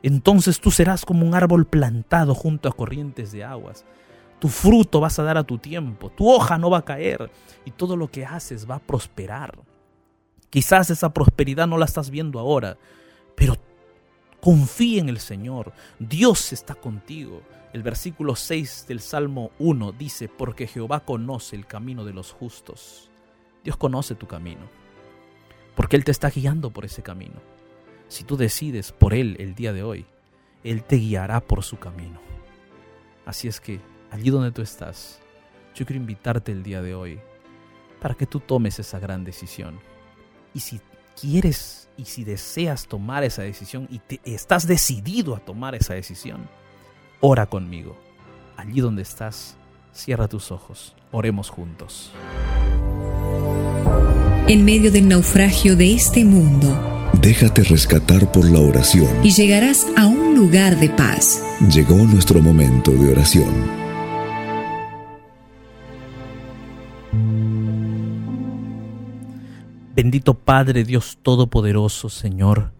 Entonces 0.03 0.61
tú 0.61 0.71
serás 0.71 1.07
como 1.07 1.27
un 1.27 1.35
árbol 1.35 1.64
plantado 1.64 2.35
junto 2.35 2.68
a 2.68 2.77
corrientes 2.77 3.33
de 3.33 3.42
aguas. 3.42 3.87
Tu 4.38 4.51
fruto 4.51 5.01
vas 5.01 5.18
a 5.18 5.23
dar 5.23 5.38
a 5.38 5.45
tu 5.45 5.57
tiempo, 5.57 6.11
tu 6.11 6.31
hoja 6.31 6.59
no 6.59 6.68
va 6.68 6.81
a 6.81 6.85
caer 6.85 7.31
y 7.64 7.71
todo 7.71 7.97
lo 7.97 8.11
que 8.11 8.27
haces 8.27 8.68
va 8.71 8.75
a 8.75 8.87
prosperar. 8.87 9.59
Quizás 10.51 10.90
esa 10.90 11.14
prosperidad 11.14 11.66
no 11.66 11.79
la 11.79 11.87
estás 11.87 12.11
viendo 12.11 12.38
ahora, 12.38 12.77
pero 13.35 13.57
confía 14.42 15.00
en 15.00 15.09
el 15.09 15.20
Señor. 15.20 15.72
Dios 16.00 16.52
está 16.52 16.74
contigo. 16.74 17.42
El 17.72 17.85
versículo 17.85 18.35
6 18.35 18.87
del 18.88 19.00
Salmo 19.00 19.52
1 19.61 19.92
dice, 19.92 20.28
porque 20.28 20.66
Jehová 20.66 21.05
conoce 21.05 21.55
el 21.55 21.64
camino 21.64 22.05
de 22.05 22.12
los 22.12 22.33
justos. 22.33 23.09
Dios 23.62 23.76
conoce 23.76 24.16
tu 24.16 24.26
camino, 24.26 24.62
porque 25.76 25.94
Él 25.94 26.05
te 26.05 26.11
está 26.11 26.28
guiando 26.28 26.70
por 26.70 26.85
ese 26.85 27.02
camino. 27.02 27.40
Si 28.09 28.24
tú 28.24 28.37
decides 28.37 28.90
por 28.90 29.14
Él 29.14 29.37
el 29.38 29.55
día 29.55 29.72
de 29.72 29.85
hoy, 29.85 30.07
Él 30.64 30.83
te 30.83 30.96
guiará 30.96 31.40
por 31.40 31.62
su 31.62 31.78
camino. 31.78 32.20
Así 33.24 33.46
es 33.46 33.61
que, 33.61 33.81
allí 34.11 34.31
donde 34.31 34.50
tú 34.50 34.61
estás, 34.61 35.20
yo 35.76 35.87
quiero 35.87 36.00
invitarte 36.00 36.50
el 36.50 36.64
día 36.64 36.83
de 36.83 36.96
hoy 36.96 37.20
para 38.00 38.16
que 38.16 38.26
tú 38.26 38.40
tomes 38.40 38.81
esa 38.81 38.98
gran 38.98 39.22
decisión 39.22 39.78
y 40.52 40.61
si 40.61 40.81
quieres 41.20 41.88
y 41.96 42.05
si 42.05 42.25
deseas 42.25 42.87
tomar 42.87 43.25
esa 43.25 43.42
decisión 43.42 43.87
y 43.90 43.98
te, 43.98 44.20
estás 44.25 44.66
decidido 44.66 45.37
a 45.37 45.40
tomar 45.40 45.75
esa 45.75 45.94
decisión, 45.94 46.48
ora 47.20 47.46
conmigo. 47.46 47.96
Allí 48.57 48.81
donde 48.81 49.03
estás, 49.03 49.57
cierra 49.92 50.29
tus 50.29 50.51
ojos. 50.51 50.94
Oremos 51.11 51.51
juntos. 51.51 52.12
En 54.48 54.64
medio 54.64 54.90
del 54.90 55.09
naufragio 55.09 55.77
de 55.77 55.94
este 55.94 56.25
mundo, 56.25 57.11
déjate 57.20 57.62
rescatar 57.64 58.31
por 58.33 58.44
la 58.44 58.61
oración. 58.61 59.09
Y 59.22 59.31
llegarás 59.31 59.87
a 59.96 60.07
un 60.07 60.35
lugar 60.35 60.79
de 60.79 60.90
paz. 60.90 61.42
Llegó 61.72 61.94
nuestro 61.94 62.40
momento 62.40 62.90
de 62.90 63.12
oración. 63.12 63.82
Bendito 70.03 70.35
Padre 70.35 70.83
Dios 70.83 71.21
Todopoderoso, 71.23 72.09
Señor, 72.09 72.73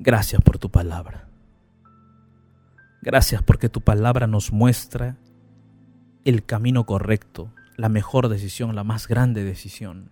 gracias 0.00 0.42
por 0.42 0.58
tu 0.58 0.68
palabra. 0.68 1.28
Gracias 3.02 3.40
porque 3.40 3.68
tu 3.68 3.82
palabra 3.82 4.26
nos 4.26 4.50
muestra 4.50 5.16
el 6.24 6.44
camino 6.44 6.86
correcto, 6.86 7.52
la 7.76 7.88
mejor 7.88 8.28
decisión, 8.28 8.74
la 8.74 8.82
más 8.82 9.06
grande 9.06 9.44
decisión. 9.44 10.10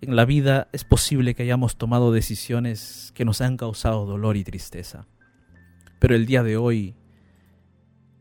En 0.00 0.16
la 0.16 0.24
vida 0.24 0.68
es 0.72 0.84
posible 0.84 1.34
que 1.34 1.42
hayamos 1.42 1.76
tomado 1.76 2.10
decisiones 2.10 3.12
que 3.14 3.26
nos 3.26 3.42
han 3.42 3.58
causado 3.58 4.06
dolor 4.06 4.38
y 4.38 4.44
tristeza, 4.44 5.06
pero 5.98 6.14
el 6.14 6.24
día 6.24 6.42
de 6.42 6.56
hoy 6.56 6.94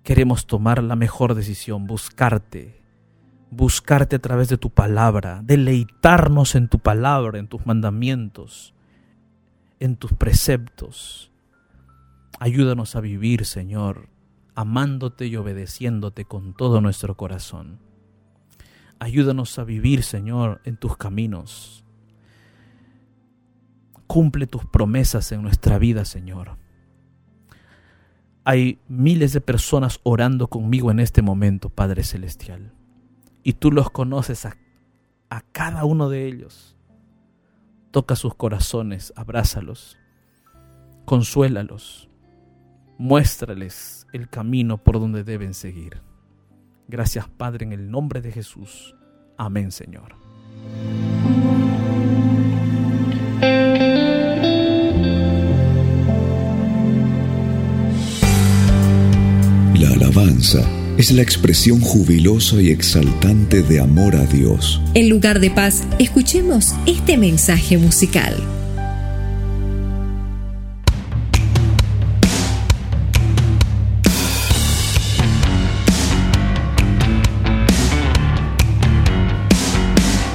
queremos 0.03 0.47
tomar 0.47 0.83
la 0.83 0.97
mejor 0.97 1.33
decisión, 1.33 1.87
buscarte, 1.87 2.78
buscarte 3.51 4.17
a 4.17 4.19
través 4.19 4.49
de 4.49 4.57
tu 4.57 4.69
palabra, 4.69 5.41
deleitarnos 5.43 6.55
en 6.55 6.67
tu 6.67 6.79
palabra, 6.79 7.39
en 7.39 7.47
tus 7.47 7.65
mandamientos, 7.65 8.73
en 9.79 9.95
tus 9.95 10.13
preceptos. 10.13 11.31
Ayúdanos 12.39 12.95
a 12.95 13.01
vivir, 13.01 13.45
Señor, 13.45 14.09
amándote 14.55 15.27
y 15.27 15.35
obedeciéndote 15.35 16.25
con 16.25 16.53
todo 16.53 16.79
nuestro 16.81 17.17
corazón. 17.17 17.79
Ayúdanos 18.99 19.57
a 19.57 19.63
vivir, 19.63 20.03
Señor, 20.03 20.61
en 20.65 20.77
tus 20.77 20.97
caminos. 20.97 21.83
Cumple 24.07 24.47
tus 24.47 24.65
promesas 24.65 25.31
en 25.31 25.41
nuestra 25.41 25.77
vida, 25.77 26.03
Señor. 26.05 26.57
Hay 28.43 28.79
miles 28.87 29.33
de 29.33 29.41
personas 29.41 29.99
orando 30.03 30.47
conmigo 30.47 30.91
en 30.91 30.99
este 30.99 31.21
momento, 31.21 31.69
Padre 31.69 32.03
Celestial 32.03 32.73
y 33.43 33.53
tú 33.53 33.71
los 33.71 33.89
conoces 33.89 34.45
a, 34.45 34.57
a 35.29 35.41
cada 35.51 35.85
uno 35.85 36.09
de 36.09 36.27
ellos. 36.27 36.75
Toca 37.91 38.15
sus 38.15 38.35
corazones, 38.35 39.13
abrázalos, 39.15 39.97
consuélalos, 41.05 42.09
muéstrales 42.97 44.05
el 44.13 44.29
camino 44.29 44.77
por 44.77 44.99
donde 44.99 45.23
deben 45.23 45.53
seguir. 45.53 46.01
Gracias 46.87 47.27
Padre 47.27 47.65
en 47.65 47.73
el 47.73 47.89
nombre 47.89 48.21
de 48.21 48.31
Jesús. 48.31 48.95
Amén 49.37 49.71
Señor. 49.71 50.15
La 59.75 59.89
alabanza 59.93 60.78
es 60.99 61.11
la 61.11 61.21
expresión 61.21 61.79
jubilosa 61.79 62.61
y 62.61 62.71
exaltante 62.71 63.61
de 63.61 63.79
amor 63.79 64.17
a 64.17 64.25
Dios. 64.25 64.81
En 64.95 65.07
lugar 65.07 65.39
de 65.39 65.49
paz, 65.49 65.85
escuchemos 65.97 66.73
este 66.85 67.17
mensaje 67.17 67.77
musical. 67.77 68.35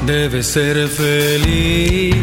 Debes 0.07 0.47
ser 0.47 0.89
feliz, 0.89 2.17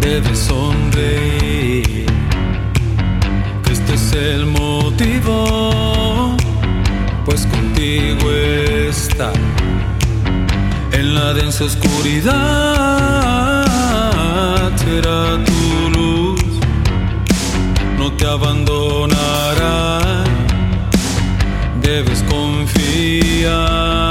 debes 0.00 0.38
sonreír, 0.38 2.06
que 3.64 3.72
este 3.74 3.94
es 3.94 4.12
el 4.14 4.46
motivo 4.46 5.95
pues 7.26 7.44
contigo 7.46 8.30
está. 8.30 9.32
En 10.92 11.14
la 11.14 11.34
densa 11.34 11.64
oscuridad 11.64 12.32
será 14.76 15.44
tu 15.44 15.90
luz, 15.90 16.40
no 17.98 18.12
te 18.12 18.26
abandonará, 18.26 20.24
debes 21.82 22.22
confiar. 22.22 24.05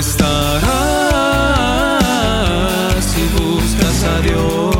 Estarás 0.00 0.64
si 3.04 3.22
buscas 3.38 4.02
a 4.04 4.20
Dios 4.22 4.76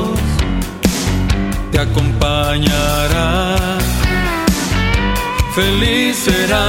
te 1.70 1.78
acompañará, 1.78 3.56
feliz 5.54 6.16
será. 6.16 6.66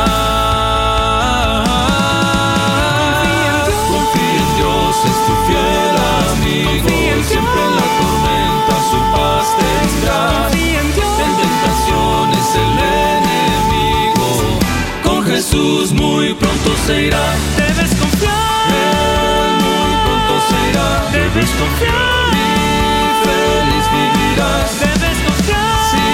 Confía 3.89 4.35
en 4.43 4.49
Dios, 4.57 4.95
es 5.11 5.17
tu 5.27 5.33
fiel 5.47 5.95
amigo, 6.27 6.93
siempre 7.29 7.61
en 7.67 7.73
la 7.79 7.87
tormenta 7.99 8.75
su 8.91 8.99
paz 9.15 9.45
tendrá. 9.61 10.21
En 11.25 11.31
tentaciones 11.41 12.47
el 12.63 12.73
enemigo, 13.15 14.29
con 15.03 15.19
Jesús 15.25 15.85
muy 15.93 16.33
pronto 16.33 16.69
se 16.85 16.93
irá. 17.07 17.25
Debes 21.33 21.49
confiar. 21.51 21.95
Y 22.33 22.43
feliz 23.23 23.85
vivirás. 23.95 24.71
Debes 24.81 25.17
confiar. 25.27 25.79
Sí, 25.91 26.07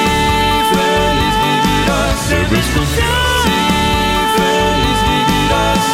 feliz 0.73 1.35
vivirás. 1.43 2.19
Debes 2.29 2.67
confiar. 2.75 3.25
Sí, 3.43 3.59
feliz 4.37 4.99
vivirás. 5.09 5.85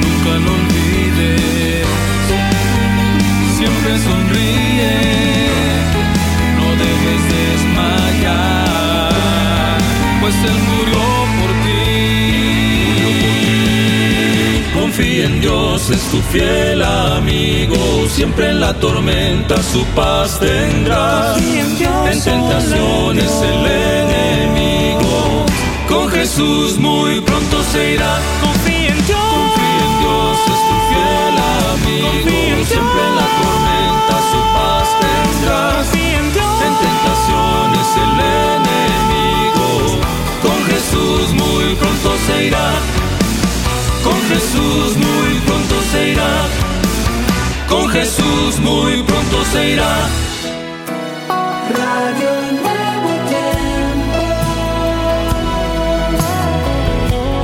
Nunca 0.00 0.32
lo 0.44 0.52
olvides. 0.60 1.88
Siempre 3.58 3.90
sonríe. 3.98 4.94
No 6.56 6.66
debes 6.82 7.22
desmayar. 7.36 9.12
Pues 10.22 10.36
el 10.36 10.54
mundo 10.54 10.71
Dios 15.02 15.90
es 15.90 16.00
tu 16.12 16.20
fiel 16.30 16.80
amigo, 16.80 18.06
siempre 18.08 18.50
en 18.50 18.60
la 18.60 18.72
tormenta 18.74 19.60
su 19.60 19.84
paz 19.96 20.38
tendrás. 20.38 21.32
Confía 21.32 21.60
en 21.60 21.78
Dios, 21.78 22.08
En 22.12 22.22
tentaciones 22.22 23.32
el 23.42 23.66
enemigo, 23.66 25.44
con 25.88 26.08
Jesús 26.08 26.78
muy 26.78 27.20
pronto 27.20 27.64
se 27.72 27.94
irá. 27.94 28.20
Confía 28.40 28.90
en 28.90 29.06
Dios. 29.06 29.18
Confía 29.18 29.78
en 29.86 29.98
Dios, 30.02 30.38
es 30.54 30.62
tu 30.70 30.76
fiel 30.90 31.36
amigo, 31.72 32.08
Confía 32.08 32.58
en 32.58 32.66
siempre 32.66 33.00
en 33.08 33.16
la 33.16 33.28
tormenta 33.42 34.14
su 34.30 34.40
paz 34.54 34.86
tendrás. 35.02 35.74
Confía 35.74 36.18
en 36.18 36.32
Dios. 36.32 36.54
En 36.66 36.74
tentaciones 36.86 37.88
el 38.04 38.14
enemigo, 38.54 39.66
con 40.42 40.58
Jesús 40.70 41.32
muy 41.34 41.74
pronto 41.74 42.08
se 42.26 42.46
irá. 42.46 42.91
Jesús 44.32 44.96
muy 44.96 45.40
pronto 45.44 45.74
se 45.92 46.12
irá. 46.12 46.48
Con 47.68 47.86
Jesús 47.90 48.58
muy 48.60 49.02
pronto 49.02 49.44
se 49.52 49.72
irá. 49.72 50.08
Radio 51.68 52.30
Nuevo 52.62 53.10
Tiempo. 53.28 54.20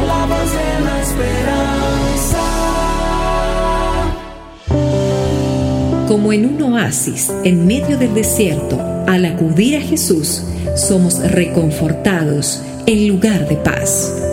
La 0.06 0.24
voz 0.24 0.50
de 0.50 0.68
la 0.86 0.96
esperanza. 1.02 2.44
Como 6.08 6.32
en 6.32 6.46
un 6.46 6.62
oasis 6.72 7.30
en 7.44 7.66
medio 7.66 7.98
del 7.98 8.14
desierto, 8.14 8.80
al 9.06 9.26
acudir 9.26 9.76
a 9.76 9.82
Jesús, 9.82 10.42
somos 10.74 11.18
reconfortados 11.18 12.62
en 12.86 13.08
lugar 13.08 13.46
de 13.46 13.56
paz. 13.56 14.27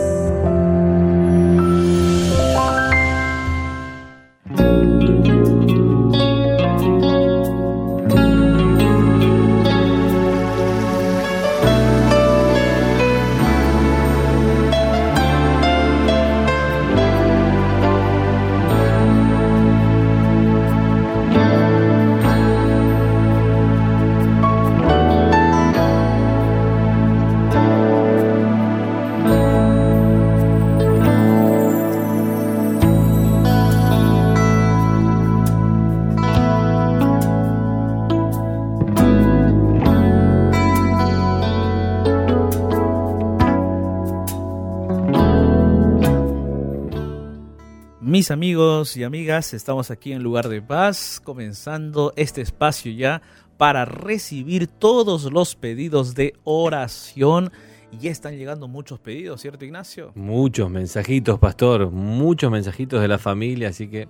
Mis 48.15 48.31
amigos 48.31 48.95
y 48.95 49.03
amigas, 49.03 49.53
estamos 49.53 49.91
aquí 49.91 50.13
en 50.13 50.23
Lugar 50.23 50.47
de 50.47 50.61
Paz, 50.61 51.19
comenzando 51.21 52.13
este 52.15 52.39
espacio 52.39 52.89
ya 52.93 53.21
para 53.57 53.83
recibir 53.83 54.67
todos 54.67 55.29
los 55.33 55.57
pedidos 55.57 56.15
de 56.15 56.33
oración. 56.45 57.51
Y 57.91 57.97
ya 57.97 58.11
están 58.11 58.37
llegando 58.37 58.69
muchos 58.69 59.01
pedidos, 59.01 59.41
¿cierto 59.41 59.65
Ignacio? 59.65 60.13
Muchos 60.15 60.69
mensajitos, 60.69 61.39
pastor, 61.39 61.91
muchos 61.91 62.49
mensajitos 62.49 63.01
de 63.01 63.09
la 63.09 63.17
familia, 63.17 63.67
así 63.67 63.89
que 63.89 64.07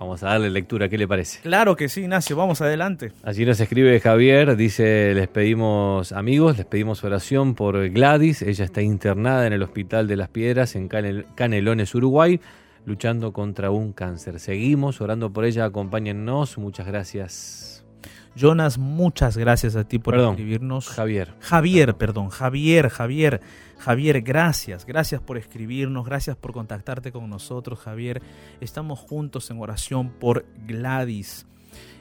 vamos 0.00 0.24
a 0.24 0.30
darle 0.30 0.50
lectura, 0.50 0.88
¿qué 0.88 0.98
le 0.98 1.06
parece? 1.06 1.38
Claro 1.42 1.76
que 1.76 1.88
sí, 1.88 2.00
Ignacio, 2.00 2.34
vamos 2.34 2.60
adelante. 2.60 3.12
Allí 3.22 3.46
nos 3.46 3.60
escribe 3.60 4.00
Javier, 4.00 4.56
dice, 4.56 5.14
les 5.14 5.28
pedimos 5.28 6.10
amigos, 6.10 6.56
les 6.56 6.66
pedimos 6.66 7.04
oración 7.04 7.54
por 7.54 7.88
Gladys, 7.90 8.42
ella 8.42 8.64
está 8.64 8.82
internada 8.82 9.46
en 9.46 9.52
el 9.52 9.62
Hospital 9.62 10.08
de 10.08 10.16
las 10.16 10.28
Piedras 10.28 10.74
en 10.74 10.88
Canel- 10.88 11.26
Canelones, 11.36 11.94
Uruguay, 11.94 12.40
luchando 12.84 13.32
contra 13.32 13.70
un 13.70 13.92
cáncer. 13.92 14.40
Seguimos 14.40 15.00
orando 15.00 15.32
por 15.32 15.44
ella, 15.44 15.64
acompáñennos, 15.64 16.58
muchas 16.58 16.86
gracias. 16.86 17.84
Jonas, 18.36 18.78
muchas 18.78 19.36
gracias 19.36 19.76
a 19.76 19.84
ti 19.84 20.00
por 20.00 20.14
Perdón, 20.14 20.32
escribirnos. 20.32 20.88
Javier. 20.88 21.34
Javier, 21.38 21.96
perdón, 21.96 22.30
Javier, 22.30 22.88
Javier, 22.88 23.40
Javier, 23.78 24.22
gracias, 24.22 24.84
gracias 24.86 25.20
por 25.20 25.38
escribirnos, 25.38 26.04
gracias 26.04 26.36
por 26.36 26.52
contactarte 26.52 27.12
con 27.12 27.30
nosotros, 27.30 27.78
Javier. 27.78 28.22
Estamos 28.60 28.98
juntos 28.98 29.50
en 29.50 29.60
oración 29.60 30.10
por 30.10 30.46
Gladys. 30.66 31.46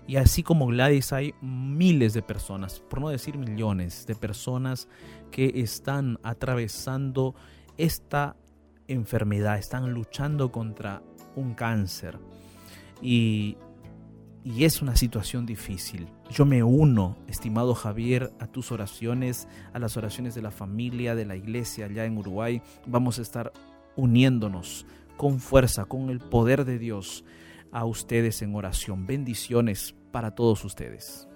Y 0.08 0.18
así 0.18 0.44
como 0.44 0.68
Gladys 0.68 1.14
hay 1.14 1.34
miles 1.42 2.14
de 2.14 2.24
personas, 2.24 2.80
por 2.80 3.00
no 3.00 3.10
decir 3.10 3.38
millones 3.38 4.06
de 4.08 4.16
personas 4.16 4.88
que 5.32 5.52
están 5.56 6.20
atravesando 6.24 7.36
esta 7.78 8.36
enfermedad, 8.88 9.58
están 9.58 9.92
luchando 9.92 10.52
contra 10.52 11.02
un 11.36 11.54
cáncer. 11.54 12.20
Y, 13.02 13.58
y 14.44 14.66
es 14.66 14.82
una 14.82 14.96
situación 14.96 15.46
difícil. 15.46 16.08
Yo 16.30 16.46
me 16.46 16.64
uno, 16.64 17.18
estimado 17.28 17.76
Javier, 17.76 18.32
a 18.40 18.48
tus 18.48 18.72
oraciones, 18.72 19.48
a 19.74 19.80
las 19.80 19.98
oraciones 19.98 20.36
de 20.36 20.42
la 20.42 20.52
familia, 20.52 21.16
de 21.16 21.26
la 21.26 21.36
iglesia 21.36 21.86
allá 21.86 22.06
en 22.06 22.18
Uruguay. 22.18 22.62
Vamos 22.86 23.20
a 23.20 23.22
estar 23.22 23.54
uniéndonos 23.96 24.86
con 25.18 25.40
fuerza, 25.40 25.86
con 25.86 26.10
el 26.10 26.20
poder 26.20 26.66
de 26.66 26.80
Dios 26.80 27.24
a 27.72 27.86
ustedes 27.86 28.42
en 28.42 28.56
oración. 28.56 29.06
Bendiciones 29.06 29.96
para 30.12 30.32
todos 30.36 30.64
ustedes. 30.66 31.28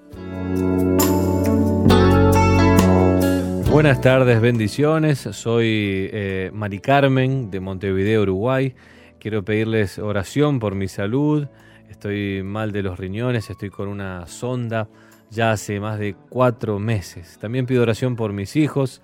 Buenas 3.78 4.02
tardes, 4.02 4.42
bendiciones. 4.42 5.20
Soy 5.20 6.10
eh, 6.12 6.50
Mari 6.52 6.80
Carmen 6.80 7.52
de 7.52 7.60
Montevideo, 7.60 8.24
Uruguay. 8.24 8.74
Quiero 9.20 9.46
pedirles 9.46 10.00
oración 10.00 10.58
por 10.60 10.74
mi 10.74 10.88
salud. 10.88 11.48
Estoy 11.88 12.42
mal 12.42 12.72
de 12.72 12.82
los 12.82 12.98
riñones, 12.98 13.52
estoy 13.52 13.70
con 13.70 13.88
una 13.88 14.26
sonda 14.26 14.90
ya 15.30 15.52
hace 15.52 15.80
más 15.80 16.00
de 16.00 16.16
cuatro 16.28 16.80
meses. 16.80 17.38
También 17.40 17.68
pido 17.68 17.84
oración 17.84 18.16
por 18.16 18.34
mis 18.34 18.56
hijos, 18.56 19.04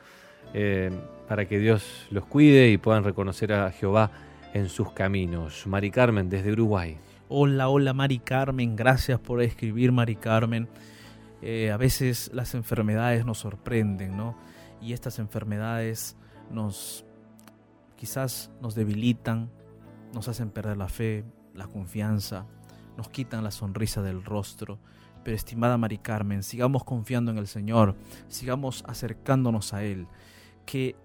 eh, 0.55 0.89
para 1.27 1.45
que 1.45 1.59
Dios 1.59 2.07
los 2.09 2.25
cuide 2.25 2.71
y 2.71 2.79
puedan 2.79 3.03
reconocer 3.03 3.53
a 3.53 3.69
Jehová 3.69 4.09
en 4.55 4.69
sus 4.69 4.91
caminos. 4.91 5.67
Mari 5.67 5.91
Carmen 5.91 6.31
desde 6.31 6.51
Uruguay. 6.51 6.97
Hola, 7.29 7.69
hola 7.69 7.93
Mari 7.93 8.17
Carmen, 8.17 8.75
gracias 8.75 9.19
por 9.19 9.39
escribir 9.43 9.91
Mari 9.91 10.15
Carmen. 10.15 10.67
Eh, 11.43 11.69
a 11.71 11.77
veces 11.77 12.31
las 12.33 12.55
enfermedades 12.55 13.23
nos 13.23 13.37
sorprenden, 13.37 14.17
¿no? 14.17 14.35
Y 14.83 14.91
estas 14.91 15.17
enfermedades 15.19 16.17
nos 16.51 17.05
quizás 17.95 18.51
nos 18.61 18.75
debilitan, 18.75 19.49
nos 20.13 20.27
hacen 20.27 20.49
perder 20.49 20.75
la 20.75 20.89
fe, 20.89 21.23
la 21.53 21.67
confianza, 21.67 22.45
nos 22.97 23.07
quitan 23.09 23.45
la 23.45 23.51
sonrisa 23.51 24.01
del 24.01 24.25
rostro. 24.25 24.79
Pero 25.23 25.37
estimada 25.37 25.77
Mari 25.77 25.99
Carmen, 25.99 26.43
sigamos 26.43 26.83
confiando 26.83 27.31
en 27.31 27.37
el 27.37 27.47
Señor, 27.47 27.95
sigamos 28.27 28.83
acercándonos 28.85 29.73
a 29.73 29.85
Él, 29.85 30.07
que 30.65 30.97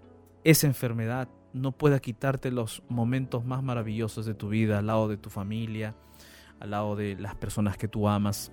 esa 0.42 0.66
enfermedad 0.66 1.28
no 1.52 1.70
pueda 1.70 2.00
quitarte 2.00 2.50
los 2.50 2.82
momentos 2.88 3.44
más 3.44 3.62
maravillosos 3.62 4.26
de 4.26 4.34
tu 4.34 4.48
vida 4.48 4.80
al 4.80 4.88
lado 4.88 5.06
de 5.06 5.18
tu 5.18 5.30
familia, 5.30 5.94
al 6.58 6.70
lado 6.72 6.96
de 6.96 7.14
las 7.14 7.36
personas 7.36 7.76
que 7.76 7.86
tú 7.86 8.08
amas. 8.08 8.50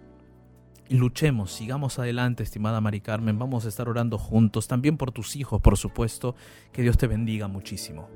Luchemos, 0.90 1.52
sigamos 1.52 1.98
adelante, 1.98 2.44
estimada 2.44 2.80
Mari 2.80 3.02
Carmen. 3.02 3.40
Vamos 3.40 3.66
a 3.66 3.70
estar 3.70 3.90
orando 3.90 4.20
juntos, 4.20 4.68
también 4.68 4.98
por 4.98 5.12
tus 5.12 5.36
hijos, 5.36 5.60
por 5.60 5.78
supuesto. 5.78 6.36
Que 6.72 6.84
Dios 6.84 6.96
te 6.96 7.08
bendiga 7.08 7.48
muchísimo. 7.48 8.08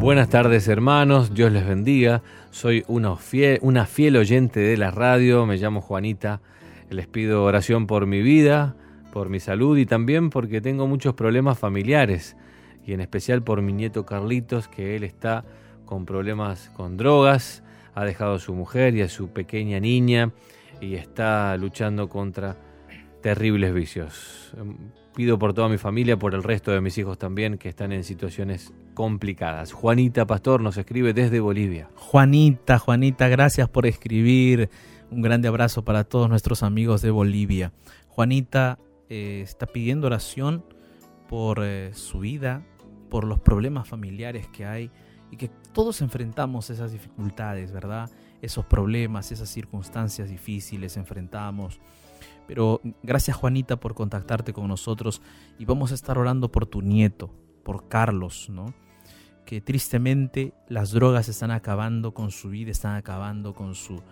Buenas 0.00 0.28
tardes 0.28 0.68
hermanos, 0.68 1.32
Dios 1.32 1.50
les 1.50 1.66
bendiga. 1.66 2.22
Soy 2.50 2.84
una 2.86 3.16
fiel 3.16 4.16
oyente 4.18 4.60
de 4.60 4.76
la 4.76 4.90
radio, 4.90 5.46
me 5.46 5.56
llamo 5.56 5.80
Juanita. 5.80 6.42
Les 6.90 7.06
pido 7.06 7.42
oración 7.44 7.86
por 7.86 8.04
mi 8.04 8.20
vida, 8.20 8.76
por 9.14 9.30
mi 9.30 9.40
salud 9.40 9.78
y 9.78 9.86
también 9.86 10.28
porque 10.28 10.60
tengo 10.60 10.86
muchos 10.86 11.14
problemas 11.14 11.58
familiares 11.58 12.36
y 12.86 12.92
en 12.92 13.00
especial 13.00 13.42
por 13.42 13.62
mi 13.62 13.72
nieto 13.72 14.04
Carlitos, 14.04 14.68
que 14.68 14.96
él 14.96 15.04
está 15.04 15.44
con 15.84 16.06
problemas 16.06 16.70
con 16.74 16.96
drogas, 16.96 17.62
ha 17.94 18.04
dejado 18.04 18.34
a 18.34 18.38
su 18.38 18.54
mujer 18.54 18.94
y 18.94 19.02
a 19.02 19.08
su 19.08 19.28
pequeña 19.28 19.80
niña 19.80 20.32
y 20.80 20.94
está 20.94 21.56
luchando 21.56 22.08
contra 22.08 22.56
terribles 23.22 23.72
vicios. 23.72 24.52
Em, 24.56 24.76
Pido 25.14 25.38
por 25.38 25.54
toda 25.54 25.68
mi 25.68 25.78
familia, 25.78 26.18
por 26.18 26.34
el 26.34 26.42
resto 26.42 26.72
de 26.72 26.80
mis 26.80 26.98
hijos 26.98 27.18
también, 27.18 27.56
que 27.56 27.68
están 27.68 27.92
en 27.92 28.02
situaciones 28.02 28.72
complicadas. 28.94 29.72
Juanita 29.72 30.26
Pastor 30.26 30.60
nos 30.60 30.76
escribe 30.76 31.14
desde 31.14 31.38
Bolivia. 31.38 31.88
Juanita, 31.94 32.80
Juanita, 32.80 33.28
gracias 33.28 33.68
por 33.68 33.86
escribir. 33.86 34.70
Un 35.12 35.22
grande 35.22 35.46
abrazo 35.46 35.84
para 35.84 36.02
todos 36.02 36.28
nuestros 36.28 36.64
amigos 36.64 37.00
de 37.00 37.12
Bolivia. 37.12 37.72
Juanita 38.08 38.80
eh, 39.08 39.42
está 39.44 39.66
pidiendo 39.66 40.08
oración 40.08 40.64
por 41.28 41.60
eh, 41.62 41.90
su 41.94 42.18
vida, 42.18 42.64
por 43.14 43.22
los 43.26 43.38
problemas 43.38 43.86
familiares 43.86 44.48
que 44.48 44.66
hay 44.66 44.90
y 45.30 45.36
que 45.36 45.48
todos 45.72 46.00
enfrentamos 46.00 46.68
esas 46.70 46.90
dificultades, 46.90 47.70
¿verdad? 47.70 48.10
Esos 48.42 48.64
problemas, 48.64 49.30
esas 49.30 49.48
circunstancias 49.48 50.28
difíciles 50.28 50.96
enfrentamos. 50.96 51.78
Pero 52.48 52.80
gracias 53.04 53.36
Juanita 53.36 53.78
por 53.78 53.94
contactarte 53.94 54.52
con 54.52 54.66
nosotros 54.66 55.22
y 55.60 55.64
vamos 55.64 55.92
a 55.92 55.94
estar 55.94 56.18
orando 56.18 56.50
por 56.50 56.66
tu 56.66 56.82
nieto, 56.82 57.30
por 57.62 57.86
Carlos, 57.86 58.48
¿no? 58.50 58.74
Que 59.46 59.60
tristemente 59.60 60.52
las 60.68 60.90
drogas 60.90 61.28
están 61.28 61.52
acabando 61.52 62.14
con 62.14 62.32
su 62.32 62.48
vida, 62.48 62.72
están 62.72 62.96
acabando 62.96 63.54
con 63.54 63.76
su, 63.76 64.02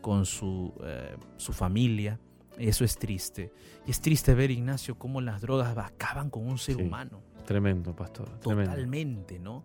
con 0.00 0.24
su, 0.24 0.72
eh, 0.84 1.16
su 1.36 1.52
familia. 1.52 2.20
Eso 2.58 2.84
es 2.84 2.96
triste. 2.96 3.52
Y 3.88 3.90
es 3.90 4.00
triste 4.00 4.34
ver, 4.34 4.52
Ignacio, 4.52 4.96
cómo 4.96 5.20
las 5.20 5.40
drogas 5.40 5.76
acaban 5.76 6.30
con 6.30 6.46
un 6.46 6.58
ser 6.58 6.76
Sí. 6.76 6.82
humano. 6.82 7.22
Tremendo, 7.44 7.94
pastor. 7.94 8.28
Tremendo. 8.40 8.70
Totalmente, 8.70 9.38
¿no? 9.38 9.64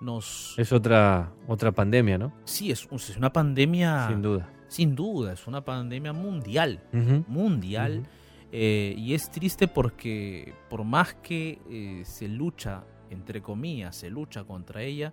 Nos... 0.00 0.54
Es 0.58 0.72
otra, 0.72 1.32
otra 1.46 1.72
pandemia, 1.72 2.18
¿no? 2.18 2.32
Sí, 2.44 2.70
es, 2.70 2.88
es 2.90 3.16
una 3.16 3.32
pandemia... 3.32 4.08
Sin 4.08 4.22
duda. 4.22 4.48
Sin 4.68 4.94
duda, 4.94 5.34
es 5.34 5.46
una 5.46 5.62
pandemia 5.62 6.12
mundial. 6.12 6.82
Mundial. 7.28 8.08
Eh, 8.50 8.94
y 8.96 9.14
es 9.14 9.30
triste 9.30 9.68
porque 9.68 10.54
por 10.68 10.84
más 10.84 11.14
que 11.14 11.58
eh, 11.70 12.02
se 12.04 12.26
lucha, 12.26 12.84
entre 13.10 13.42
comillas, 13.42 13.96
se 13.96 14.10
lucha 14.10 14.44
contra 14.44 14.82
ella, 14.82 15.12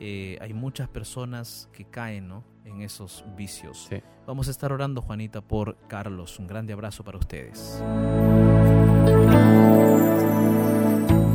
eh, 0.00 0.38
hay 0.40 0.52
muchas 0.52 0.88
personas 0.88 1.68
que 1.72 1.84
caen 1.84 2.28
¿no? 2.28 2.44
en 2.64 2.82
esos 2.82 3.24
vicios. 3.36 3.86
Sí. 3.88 3.96
Vamos 4.26 4.48
a 4.48 4.50
estar 4.50 4.72
orando, 4.72 5.00
Juanita, 5.00 5.40
por 5.40 5.76
Carlos. 5.88 6.38
Un 6.38 6.46
grande 6.46 6.72
abrazo 6.72 7.04
para 7.04 7.18
ustedes. 7.18 7.82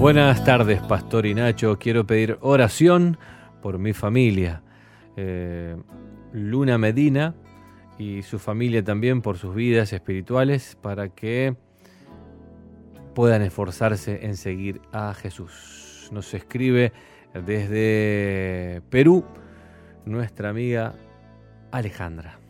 Buenas 0.01 0.43
tardes, 0.43 0.81
Pastor 0.81 1.27
y 1.27 1.35
Nacho. 1.35 1.77
Quiero 1.77 2.07
pedir 2.07 2.39
oración 2.41 3.19
por 3.61 3.77
mi 3.77 3.93
familia. 3.93 4.63
Eh, 5.15 5.77
Luna 6.33 6.79
Medina 6.79 7.35
y 7.99 8.23
su 8.23 8.39
familia 8.39 8.83
también 8.83 9.21
por 9.21 9.37
sus 9.37 9.53
vidas 9.53 9.93
espirituales 9.93 10.75
para 10.81 11.09
que 11.09 11.55
puedan 13.13 13.43
esforzarse 13.43 14.25
en 14.25 14.37
seguir 14.37 14.81
a 14.91 15.13
Jesús. 15.13 16.09
Nos 16.11 16.33
escribe 16.33 16.93
desde 17.35 18.81
Perú 18.89 19.23
nuestra 20.05 20.49
amiga 20.49 20.95
Alejandra. 21.71 22.40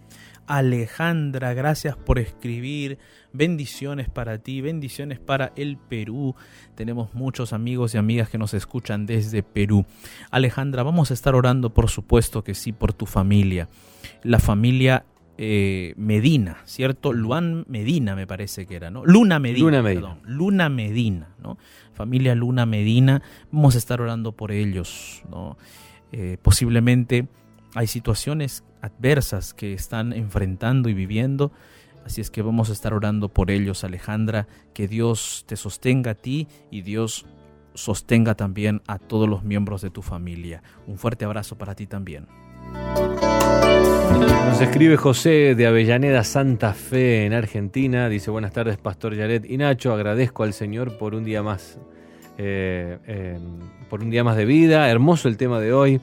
Alejandra, 0.48 1.54
gracias 1.54 1.96
por 1.96 2.20
escribir. 2.20 2.98
Bendiciones 3.34 4.10
para 4.10 4.38
ti, 4.40 4.62
bendiciones 4.62 5.20
para 5.20 5.54
el 5.56 5.78
Perú. 5.78 6.36
Tenemos 6.76 7.14
muchos 7.14 7.54
amigos 7.54 7.96
y 7.96 7.98
amigas 7.98 8.30
que 8.30 8.38
nos 8.38 8.54
escuchan 8.54 9.06
desde 9.06 9.44
Perú. 9.44 9.86
Alejandra, 10.30 10.84
vamos 10.84 11.12
a 11.12 11.14
estar 11.14 11.36
orando, 11.36 11.74
por 11.74 11.90
supuesto 11.90 12.44
que 12.44 12.54
sí, 12.54 12.74
por 12.74 12.94
tu 12.94 13.06
familia. 13.06 13.70
La 14.24 14.40
familia 14.40 15.06
eh, 15.38 15.94
Medina, 15.98 16.58
¿cierto? 16.66 17.14
Luan 17.14 17.66
Medina 17.68 18.16
me 18.16 18.28
parece 18.28 18.66
que 18.68 18.76
era, 18.76 18.92
¿no? 18.92 19.06
Luna 19.06 19.40
Medina. 19.40 19.66
Luna 19.66 19.82
Medina. 19.82 20.02
perdón. 20.02 20.20
Luna 20.26 20.70
Medina, 20.70 21.36
¿no? 21.42 21.58
Familia 21.94 22.36
Luna 22.36 22.66
Medina. 22.66 23.22
Vamos 23.52 23.76
a 23.76 23.78
estar 23.78 24.02
orando 24.02 24.34
por 24.34 24.52
ellos, 24.52 25.24
¿no? 25.32 25.58
Eh, 26.12 26.38
posiblemente 26.42 27.28
hay 27.74 27.88
situaciones 27.88 28.64
adversas 28.82 29.54
que 29.54 29.74
están 29.74 30.14
enfrentando 30.14 30.90
y 30.90 30.94
viviendo. 30.94 31.52
Así 32.06 32.22
es 32.22 32.32
que 32.32 32.42
vamos 32.42 32.70
a 32.70 32.74
estar 32.74 32.94
orando 32.94 33.30
por 33.30 33.52
ellos, 33.52 33.84
Alejandra. 33.84 34.48
Que 34.74 34.88
Dios 34.88 35.44
te 35.48 35.56
sostenga 35.56 36.12
a 36.12 36.16
ti 36.16 36.48
y 36.72 36.82
Dios 36.82 37.26
sostenga 37.74 38.36
también 38.36 38.82
a 38.88 38.98
todos 38.98 39.30
los 39.30 39.44
miembros 39.44 39.82
de 39.82 39.90
tu 39.90 40.02
familia. 40.02 40.64
Un 40.88 40.98
fuerte 40.98 41.26
abrazo 41.26 41.58
para 41.58 41.76
ti 41.76 41.88
también. 41.88 42.28
Nos 44.48 44.62
escribe 44.62 44.98
José 44.98 45.56
de 45.56 45.68
Avellaneda, 45.68 46.24
Santa 46.24 46.74
Fe, 46.74 47.26
en 47.26 47.34
Argentina. 47.34 48.10
Dice, 48.10 48.32
buenas 48.32 48.52
tardes, 48.52 48.78
Pastor 48.78 49.16
Yaret 49.16 49.50
y 49.50 49.58
Nacho. 49.58 49.94
Agradezco 49.94 50.44
al 50.44 50.54
Señor 50.54 50.98
por 50.98 51.16
un 51.16 51.24
día 51.24 51.42
más, 51.42 51.80
eh, 52.38 52.98
eh, 53.08 53.40
por 53.90 54.02
un 54.02 54.10
día 54.10 54.24
más 54.24 54.36
de 54.36 54.46
vida. 54.46 54.90
Hermoso 54.90 55.28
el 55.28 55.38
tema 55.38 55.60
de 55.60 55.74
hoy. 55.74 56.02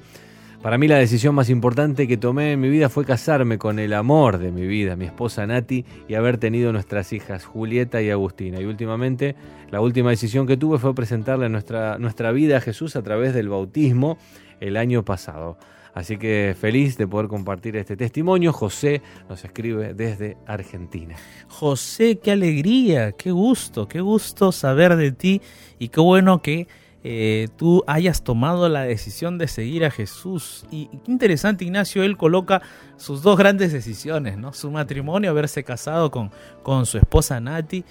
Para 0.62 0.76
mí 0.76 0.88
la 0.88 0.98
decisión 0.98 1.36
más 1.36 1.50
importante 1.50 2.08
que 2.08 2.16
tomé 2.16 2.52
en 2.52 2.60
mi 2.60 2.68
vida 2.68 2.88
fue 2.88 3.04
casarme 3.04 3.58
con 3.58 3.78
el 3.78 3.92
amor 3.92 4.38
de 4.38 4.50
mi 4.50 4.66
vida, 4.66 4.96
mi 4.96 5.04
esposa 5.04 5.46
Nati, 5.46 5.84
y 6.08 6.14
haber 6.14 6.38
tenido 6.38 6.72
nuestras 6.72 7.12
hijas 7.12 7.44
Julieta 7.44 8.02
y 8.02 8.10
Agustina. 8.10 8.60
Y 8.60 8.64
últimamente, 8.64 9.36
la 9.70 9.80
última 9.80 10.10
decisión 10.10 10.48
que 10.48 10.56
tuve 10.56 10.78
fue 10.78 10.96
presentarle 10.96 11.48
nuestra, 11.48 11.96
nuestra 11.98 12.32
vida 12.32 12.56
a 12.56 12.60
Jesús 12.60 12.96
a 12.96 13.02
través 13.02 13.34
del 13.34 13.48
bautismo 13.48 14.18
el 14.58 14.76
año 14.76 15.04
pasado. 15.04 15.58
Así 15.94 16.16
que 16.16 16.56
feliz 16.60 16.98
de 16.98 17.06
poder 17.06 17.28
compartir 17.28 17.76
este 17.76 17.96
testimonio. 17.96 18.52
José 18.52 19.00
nos 19.28 19.44
escribe 19.44 19.94
desde 19.94 20.38
Argentina. 20.44 21.14
José, 21.46 22.18
qué 22.18 22.32
alegría, 22.32 23.12
qué 23.12 23.30
gusto, 23.30 23.86
qué 23.86 24.00
gusto 24.00 24.50
saber 24.50 24.96
de 24.96 25.12
ti 25.12 25.40
y 25.78 25.88
qué 25.88 26.00
bueno 26.00 26.42
que 26.42 26.66
eh, 27.04 27.48
tú 27.56 27.84
hayas 27.86 28.22
tomado 28.24 28.68
la 28.68 28.82
decisión 28.82 29.38
de 29.38 29.46
seguir 29.46 29.84
a 29.84 29.90
Jesús. 29.90 30.66
Y, 30.70 30.88
y 30.92 30.98
qué 30.98 31.12
interesante, 31.12 31.64
Ignacio, 31.64 32.02
él 32.02 32.16
coloca 32.16 32.60
sus 32.96 33.22
dos 33.22 33.38
grandes 33.38 33.72
decisiones, 33.72 34.36
¿no? 34.36 34.52
Su 34.52 34.70
matrimonio, 34.70 35.30
haberse 35.30 35.62
casado 35.62 36.10
con, 36.10 36.30
con 36.62 36.86
su 36.86 36.98
esposa 36.98 37.40
Nati, 37.40 37.84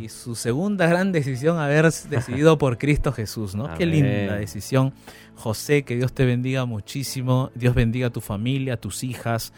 y 0.00 0.08
su 0.08 0.34
segunda 0.34 0.86
gran 0.86 1.12
decisión, 1.12 1.58
haber 1.58 1.92
decidido 2.10 2.56
por 2.56 2.78
Cristo 2.78 3.12
Jesús, 3.12 3.54
¿no? 3.54 3.72
Qué 3.74 3.86
linda 3.86 4.36
decisión. 4.36 4.94
José, 5.34 5.84
que 5.84 5.94
Dios 5.94 6.12
te 6.12 6.24
bendiga 6.24 6.64
muchísimo, 6.64 7.50
Dios 7.54 7.74
bendiga 7.74 8.08
a 8.08 8.10
tu 8.10 8.20
familia, 8.20 8.74
a 8.74 8.76
tus 8.78 9.04
hijas, 9.04 9.52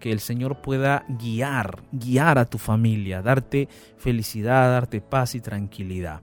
que 0.00 0.10
el 0.10 0.20
Señor 0.20 0.60
pueda 0.62 1.04
guiar, 1.08 1.82
guiar 1.92 2.38
a 2.38 2.46
tu 2.46 2.58
familia, 2.58 3.22
darte 3.22 3.68
felicidad, 3.98 4.70
darte 4.70 5.00
paz 5.00 5.34
y 5.34 5.40
tranquilidad. 5.40 6.22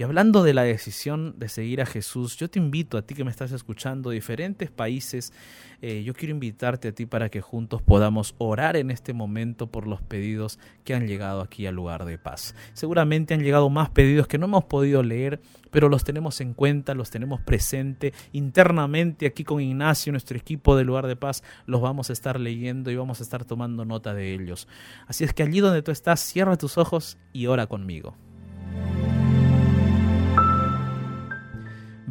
Y 0.00 0.02
hablando 0.02 0.42
de 0.42 0.54
la 0.54 0.62
decisión 0.62 1.34
de 1.36 1.50
seguir 1.50 1.82
a 1.82 1.84
Jesús, 1.84 2.38
yo 2.38 2.48
te 2.48 2.58
invito 2.58 2.96
a 2.96 3.02
ti 3.02 3.14
que 3.14 3.22
me 3.22 3.30
estás 3.30 3.52
escuchando 3.52 4.08
de 4.08 4.14
diferentes 4.14 4.70
países, 4.70 5.30
eh, 5.82 6.02
yo 6.04 6.14
quiero 6.14 6.32
invitarte 6.32 6.88
a 6.88 6.92
ti 6.92 7.04
para 7.04 7.28
que 7.28 7.42
juntos 7.42 7.82
podamos 7.82 8.34
orar 8.38 8.76
en 8.76 8.90
este 8.90 9.12
momento 9.12 9.66
por 9.66 9.86
los 9.86 10.00
pedidos 10.00 10.58
que 10.84 10.94
han 10.94 11.06
llegado 11.06 11.42
aquí 11.42 11.66
al 11.66 11.74
lugar 11.74 12.06
de 12.06 12.16
paz. 12.16 12.54
Seguramente 12.72 13.34
han 13.34 13.42
llegado 13.42 13.68
más 13.68 13.90
pedidos 13.90 14.26
que 14.26 14.38
no 14.38 14.46
hemos 14.46 14.64
podido 14.64 15.02
leer, 15.02 15.42
pero 15.70 15.90
los 15.90 16.02
tenemos 16.02 16.40
en 16.40 16.54
cuenta, 16.54 16.94
los 16.94 17.10
tenemos 17.10 17.42
presente 17.42 18.14
internamente 18.32 19.26
aquí 19.26 19.44
con 19.44 19.60
Ignacio, 19.60 20.12
nuestro 20.12 20.38
equipo 20.38 20.76
del 20.76 20.86
lugar 20.86 21.08
de 21.08 21.16
paz, 21.16 21.42
los 21.66 21.82
vamos 21.82 22.08
a 22.08 22.14
estar 22.14 22.40
leyendo 22.40 22.90
y 22.90 22.96
vamos 22.96 23.20
a 23.20 23.22
estar 23.22 23.44
tomando 23.44 23.84
nota 23.84 24.14
de 24.14 24.32
ellos. 24.32 24.66
Así 25.06 25.24
es 25.24 25.34
que 25.34 25.42
allí 25.42 25.60
donde 25.60 25.82
tú 25.82 25.90
estás, 25.90 26.20
cierra 26.20 26.56
tus 26.56 26.78
ojos 26.78 27.18
y 27.34 27.48
ora 27.48 27.66
conmigo. 27.66 28.16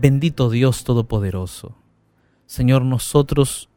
Bendito 0.01 0.49
Dios 0.49 0.85
Todopoderoso. 0.85 1.75
Señor, 2.45 2.85
nosotros 2.85 3.69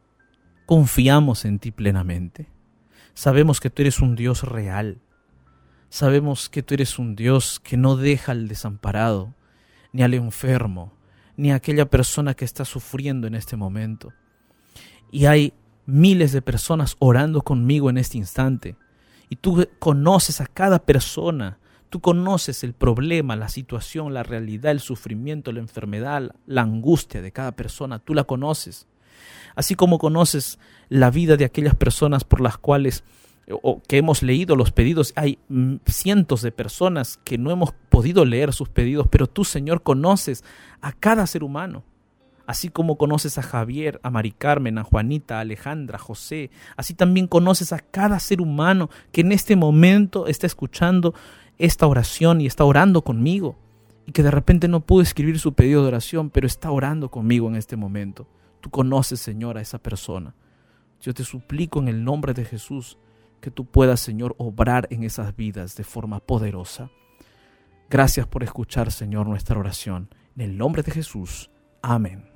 confiamos 0.65 1.43
en 1.43 1.59
ti 1.59 1.71
plenamente. 1.71 2.47
Sabemos 3.13 3.59
que 3.59 3.69
tú 3.69 3.81
eres 3.81 3.99
un 3.99 4.15
Dios 4.15 4.43
real. 4.43 5.01
Sabemos 5.89 6.47
que 6.47 6.63
tú 6.63 6.75
eres 6.75 6.97
un 6.97 7.17
Dios 7.17 7.59
que 7.59 7.75
no 7.75 7.97
deja 7.97 8.31
al 8.31 8.47
desamparado, 8.47 9.35
ni 9.91 10.01
al 10.01 10.13
enfermo, 10.13 10.93
ni 11.35 11.51
a 11.51 11.55
aquella 11.55 11.89
persona 11.89 12.35
que 12.35 12.45
está 12.45 12.63
sufriendo 12.63 13.27
en 13.27 13.35
este 13.35 13.57
momento. 13.57 14.13
Y 15.11 15.25
hay 15.25 15.51
miles 15.85 16.31
de 16.31 16.41
personas 16.41 16.95
orando 16.99 17.41
conmigo 17.41 17.89
en 17.89 17.97
este 17.97 18.17
instante. 18.17 18.77
Y 19.27 19.35
tú 19.35 19.67
conoces 19.77 20.39
a 20.39 20.47
cada 20.47 20.79
persona. 20.79 21.59
Tú 21.93 21.99
conoces 21.99 22.63
el 22.63 22.73
problema, 22.73 23.35
la 23.35 23.49
situación, 23.49 24.15
la 24.15 24.23
realidad, 24.23 24.71
el 24.71 24.79
sufrimiento, 24.79 25.51
la 25.51 25.59
enfermedad, 25.59 26.31
la 26.47 26.63
angustia 26.63 27.21
de 27.21 27.31
cada 27.31 27.51
persona. 27.51 27.99
Tú 27.99 28.15
la 28.15 28.23
conoces. 28.23 28.87
Así 29.53 29.75
como 29.75 29.99
conoces 29.99 30.57
la 30.89 31.11
vida 31.11 31.37
de 31.37 31.45
aquellas 31.45 31.75
personas 31.75 32.23
por 32.23 32.41
las 32.41 32.57
cuales 32.57 33.03
o 33.61 33.79
que 33.87 33.99
hemos 33.99 34.23
leído 34.23 34.55
los 34.55 34.71
pedidos, 34.71 35.13
hay 35.15 35.37
mm, 35.49 35.75
cientos 35.85 36.41
de 36.41 36.51
personas 36.51 37.19
que 37.23 37.37
no 37.37 37.51
hemos 37.51 37.73
podido 37.89 38.25
leer 38.25 38.53
sus 38.53 38.69
pedidos, 38.69 39.05
pero 39.11 39.27
tú, 39.27 39.45
Señor, 39.45 39.83
conoces 39.83 40.43
a 40.81 40.93
cada 40.93 41.27
ser 41.27 41.43
humano. 41.43 41.83
Así 42.47 42.69
como 42.69 42.97
conoces 42.97 43.37
a 43.37 43.43
Javier, 43.43 43.99
a 44.01 44.09
Mari 44.09 44.31
Carmen, 44.31 44.79
a 44.79 44.83
Juanita, 44.83 45.37
a 45.37 45.41
Alejandra, 45.41 45.97
a 45.97 45.99
José, 45.99 46.49
así 46.75 46.95
también 46.95 47.27
conoces 47.27 47.71
a 47.71 47.77
cada 47.77 48.19
ser 48.19 48.41
humano 48.41 48.89
que 49.11 49.21
en 49.21 49.31
este 49.31 49.55
momento 49.55 50.25
está 50.25 50.47
escuchando 50.47 51.13
esta 51.57 51.87
oración 51.87 52.41
y 52.41 52.45
está 52.45 52.63
orando 52.65 53.03
conmigo 53.03 53.57
y 54.05 54.11
que 54.11 54.23
de 54.23 54.31
repente 54.31 54.67
no 54.67 54.81
pudo 54.81 55.01
escribir 55.01 55.39
su 55.39 55.53
pedido 55.53 55.81
de 55.81 55.87
oración, 55.87 56.29
pero 56.29 56.47
está 56.47 56.71
orando 56.71 57.09
conmigo 57.09 57.47
en 57.47 57.55
este 57.55 57.75
momento. 57.75 58.27
Tú 58.61 58.69
conoces, 58.69 59.19
Señor, 59.19 59.57
a 59.57 59.61
esa 59.61 59.77
persona. 59.77 60.35
Yo 61.01 61.13
te 61.13 61.23
suplico 61.23 61.79
en 61.79 61.87
el 61.87 62.03
nombre 62.03 62.33
de 62.33 62.45
Jesús 62.45 62.97
que 63.41 63.51
tú 63.51 63.65
puedas, 63.65 63.99
Señor, 63.99 64.35
obrar 64.37 64.87
en 64.89 65.03
esas 65.03 65.35
vidas 65.35 65.75
de 65.75 65.83
forma 65.83 66.19
poderosa. 66.19 66.89
Gracias 67.89 68.25
por 68.25 68.43
escuchar, 68.43 68.91
Señor, 68.91 69.27
nuestra 69.27 69.59
oración. 69.59 70.09
En 70.35 70.41
el 70.41 70.57
nombre 70.57 70.81
de 70.81 70.91
Jesús. 70.91 71.49
Amén. 71.81 72.32